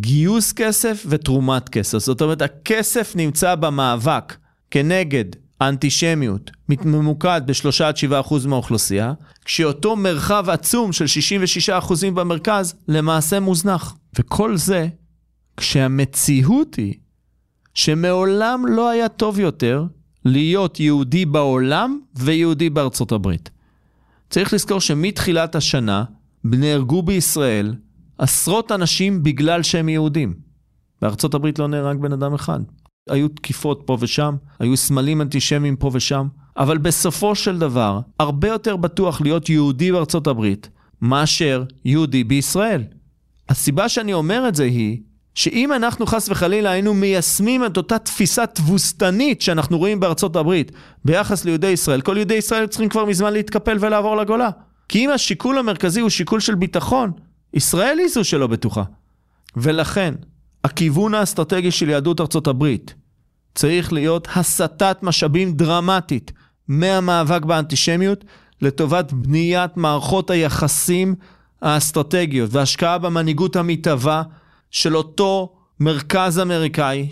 [0.00, 1.98] גיוס כסף ותרומת כסף.
[1.98, 4.36] זאת אומרת, הכסף נמצא במאבק
[4.70, 5.24] כנגד
[5.60, 9.12] האנטישמיות, ממוקד ב-3 עד 7 אחוז מהאוכלוסייה,
[9.44, 13.96] כשאותו מרחב עצום של 66 אחוזים במרכז למעשה מוזנח.
[14.18, 14.88] וכל זה
[15.56, 16.94] כשהמציאות היא
[17.74, 19.84] שמעולם לא היה טוב יותר
[20.24, 23.50] להיות יהודי בעולם ויהודי בארצות הברית.
[24.30, 26.04] צריך לזכור שמתחילת השנה
[26.44, 27.74] נהרגו בישראל
[28.18, 30.34] עשרות אנשים בגלל שהם יהודים.
[31.02, 32.60] בארצות הברית לא נהרג בן אדם אחד.
[33.08, 38.76] היו תקיפות פה ושם, היו סמלים אנטישמיים פה ושם, אבל בסופו של דבר, הרבה יותר
[38.76, 40.68] בטוח להיות יהודי בארצות הברית
[41.02, 42.84] מאשר יהודי בישראל.
[43.48, 44.98] הסיבה שאני אומר את זה היא,
[45.34, 50.72] שאם אנחנו חס וחלילה היינו מיישמים את אותה תפיסה תבוסתנית שאנחנו רואים בארצות הברית
[51.04, 54.50] ביחס ליהודי ישראל, כל יהודי ישראל צריכים כבר מזמן להתקפל ולעבור לגולה.
[54.88, 57.12] כי אם השיקול המרכזי הוא שיקול של ביטחון,
[57.54, 58.82] ישראל היא זו שלא בטוחה.
[59.56, 60.14] ולכן,
[60.64, 62.94] הכיוון האסטרטגי של יהדות ארצות הברית
[63.54, 66.32] צריך להיות הסטת משאבים דרמטית
[66.68, 68.24] מהמאבק באנטישמיות
[68.60, 71.14] לטובת בניית מערכות היחסים
[71.62, 74.22] האסטרטגיות והשקעה במנהיגות המתהווה
[74.70, 77.08] של אותו מרכז אמריקאי,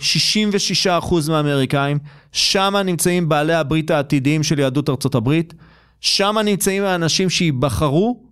[0.86, 1.98] 66% מהאמריקאים,
[2.32, 5.54] שם נמצאים בעלי הברית העתידיים של יהדות ארצות הברית,
[6.00, 8.29] שם נמצאים האנשים שייבחרו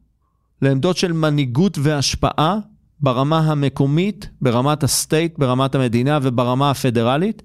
[0.63, 2.59] לעמדות של מנהיגות והשפעה
[3.01, 7.43] ברמה המקומית, ברמת ה state, ברמת המדינה וברמה הפדרלית,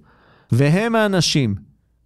[0.51, 1.55] והם האנשים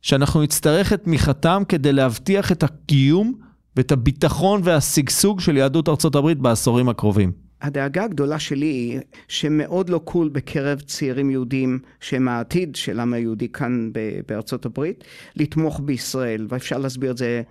[0.01, 3.33] שאנחנו נצטרך את תמיכתם כדי להבטיח את הקיום
[3.75, 7.31] ואת הביטחון והשגשוג של יהדות ארצות הברית בעשורים הקרובים.
[7.61, 13.49] הדאגה הגדולה שלי היא שמאוד לא cool בקרב צעירים יהודים שהם העתיד של העם היהודי
[13.49, 13.91] כאן
[14.27, 15.03] בארצות הברית,
[15.35, 17.41] לתמוך בישראל, ואפשר להסביר את זה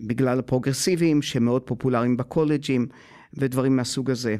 [0.00, 2.86] בגלל הפרוגרסיביים שמאוד פופולריים בקולג'ים
[3.34, 4.36] ודברים מהסוג הזה.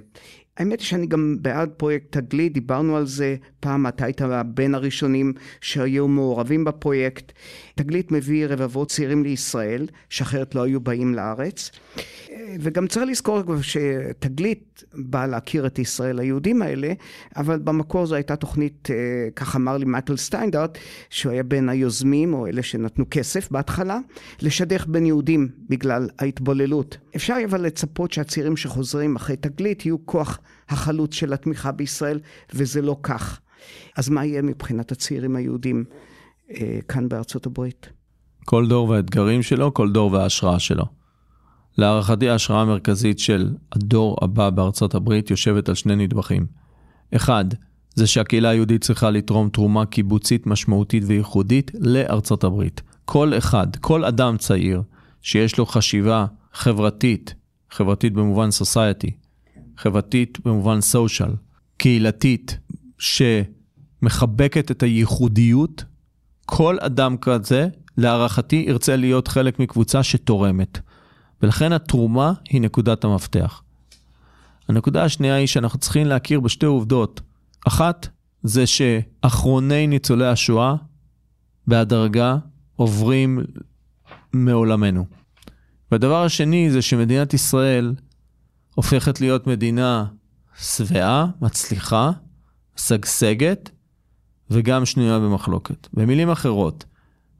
[0.56, 4.20] האמת היא שאני גם בעד פרויקט תגלית, דיברנו על זה פעם, אתה היית
[4.54, 7.32] בין הראשונים שהיו מעורבים בפרויקט.
[7.76, 11.70] תגלית מביא רבבות צעירים לישראל, שאחרת לא היו באים לארץ.
[12.60, 16.92] וגם צריך לזכור שתגלית באה להכיר את ישראל היהודים האלה,
[17.36, 18.96] אבל במקור זו הייתה תוכנית, אה,
[19.36, 20.78] כך אמר לי מייקל סטיינדרט,
[21.10, 23.98] שהוא היה בין היוזמים, או אלה שנתנו כסף בהתחלה,
[24.42, 26.96] לשדך בין יהודים בגלל ההתבוללות.
[27.16, 32.20] אפשר אבל לצפות שהצעירים שחוזרים אחרי תגלית יהיו כוח החלוץ של התמיכה בישראל,
[32.54, 33.40] וזה לא כך.
[33.96, 35.84] אז מה יהיה מבחינת הצעירים היהודים
[36.88, 37.88] כאן בארצות הברית?
[38.44, 40.84] כל דור והאתגרים שלו, כל דור וההשראה שלו.
[41.78, 46.46] להערכתי ההשראה המרכזית של הדור הבא בארצות הברית יושבת על שני נדבכים.
[47.16, 47.44] אחד,
[47.94, 52.82] זה שהקהילה היהודית צריכה לתרום תרומה קיבוצית משמעותית וייחודית לארצות הברית.
[53.04, 54.82] כל אחד, כל אדם צעיר
[55.22, 57.34] שיש לו חשיבה חברתית,
[57.70, 59.10] חברתית במובן סוסייטי,
[59.76, 61.30] חברתית במובן סושיאל,
[61.76, 62.58] קהילתית,
[62.98, 65.84] שמחבקת את הייחודיות,
[66.46, 70.78] כל אדם כזה, להערכתי, ירצה להיות חלק מקבוצה שתורמת.
[71.42, 73.62] ולכן התרומה היא נקודת המפתח.
[74.68, 77.20] הנקודה השנייה היא שאנחנו צריכים להכיר בשתי עובדות.
[77.66, 78.08] אחת,
[78.42, 80.74] זה שאחרוני ניצולי השואה,
[81.66, 82.36] בהדרגה,
[82.76, 83.38] עוברים
[84.32, 85.06] מעולמנו.
[85.92, 87.94] והדבר השני זה שמדינת ישראל
[88.74, 90.06] הופכת להיות מדינה
[90.58, 92.10] שבעה, מצליחה,
[92.78, 93.70] משגשגת
[94.50, 95.88] וגם שנויה במחלוקת.
[95.94, 96.84] במילים אחרות,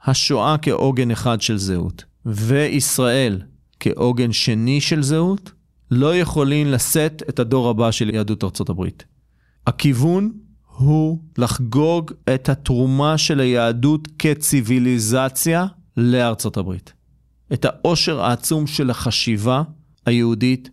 [0.04, 3.42] השואה כעוגן אחד של זהות וישראל
[3.80, 5.52] כעוגן שני של זהות,
[5.90, 9.04] לא יכולים לשאת את הדור הבא של יהדות ארצות הברית.
[9.66, 10.32] הכיוון
[10.66, 16.92] הוא לחגוג את התרומה של היהדות כציוויליזציה לארצות הברית.
[17.52, 19.62] את העושר העצום של החשיבה
[20.06, 20.70] היהודית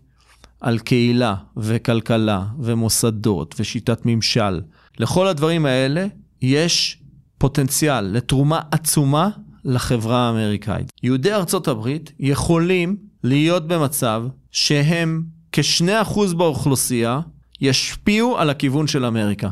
[0.60, 4.60] על קהילה וכלכלה ומוסדות ושיטת ממשל.
[4.98, 6.06] לכל הדברים האלה
[6.44, 6.98] יש
[7.38, 9.28] פוטנציאל לתרומה עצומה
[9.64, 10.92] לחברה האמריקאית.
[11.02, 15.22] יהודי ארצות הברית יכולים להיות במצב שהם
[15.52, 17.20] כ-2% באוכלוסייה
[17.60, 19.50] ישפיעו על הכיוון של אמריקה.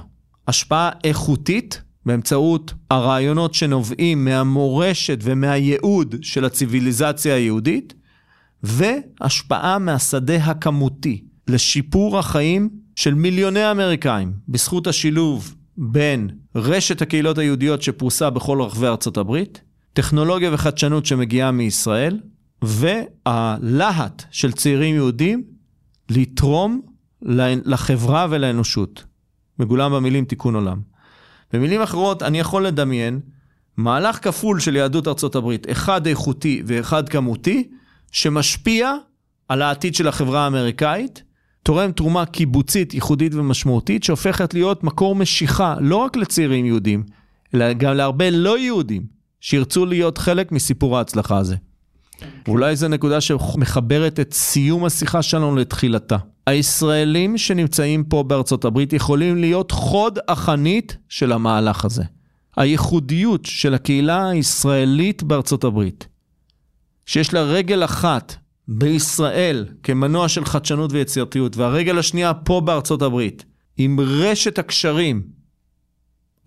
[0.48, 7.94] השפעה איכותית באמצעות הרעיונות שנובעים מהמורשת ומהייעוד של הציוויליזציה היהודית,
[8.62, 18.30] והשפעה מהשדה הכמותי לשיפור החיים של מיליוני אמריקאים, בזכות השילוב בין רשת הקהילות היהודיות שפרוסה
[18.30, 19.60] בכל רחבי ארצות הברית,
[19.92, 22.20] טכנולוגיה וחדשנות שמגיעה מישראל,
[22.62, 25.42] והלהט של צעירים יהודים
[26.10, 26.80] לתרום
[27.64, 29.04] לחברה ולאנושות.
[29.58, 30.80] מגולם במילים תיקון עולם.
[31.52, 33.20] במילים אחרות, אני יכול לדמיין
[33.76, 37.68] מהלך כפול של יהדות ארצות הברית, אחד איכותי ואחד כמותי,
[38.12, 38.94] שמשפיע
[39.48, 41.22] על העתיד של החברה האמריקאית,
[41.62, 47.02] תורם תרומה קיבוצית, ייחודית ומשמעותית, שהופכת להיות מקור משיכה לא רק לצעירים יהודים,
[47.54, 49.06] אלא גם להרבה לא יהודים,
[49.40, 51.56] שירצו להיות חלק מסיפור ההצלחה הזה.
[52.48, 56.16] אולי זו נקודה שמחברת את סיום השיחה שלנו לתחילתה.
[56.46, 62.02] הישראלים שנמצאים פה בארצות הברית יכולים להיות חוד החנית של המהלך הזה.
[62.56, 66.08] הייחודיות של הקהילה הישראלית בארצות הברית,
[67.06, 68.36] שיש לה רגל אחת
[68.68, 73.44] בישראל כמנוע של חדשנות ויצירתיות, והרגל השנייה פה בארצות הברית,
[73.76, 75.22] עם רשת הקשרים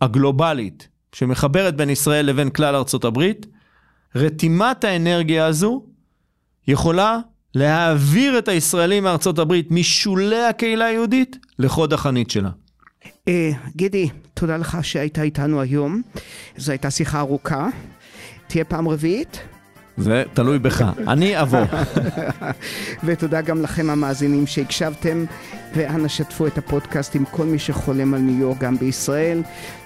[0.01, 3.45] הגלובלית שמחברת בין ישראל לבין כלל ארצות הברית,
[4.15, 5.85] רתימת האנרגיה הזו
[6.67, 7.19] יכולה
[7.55, 12.49] להעביר את הישראלים מארצות הברית משולי הקהילה היהודית לחוד החנית שלה.
[13.27, 16.01] אה, גידי, תודה לך שהיית איתנו היום.
[16.57, 17.67] זו הייתה שיחה ארוכה.
[18.47, 19.54] תהיה פעם רביעית.
[19.97, 21.59] זה תלוי בך, אני אבוא.
[23.05, 25.25] ותודה גם לכם המאזינים שהקשבתם,
[25.75, 29.41] ואנא שתפו את הפודקאסט עם כל מי שחולם על ניו יורק גם בישראל,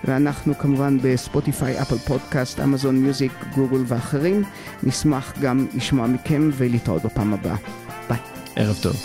[0.05, 4.43] ואנחנו כמובן בספוטיפיי, אפל פודקאסט, אמזון מיוזיק, גוגל ואחרים.
[4.84, 7.55] נשמח גם לשמוע מכם ולהתראות בפעם הבאה.
[8.10, 8.18] ביי.
[8.55, 8.95] ערב טוב.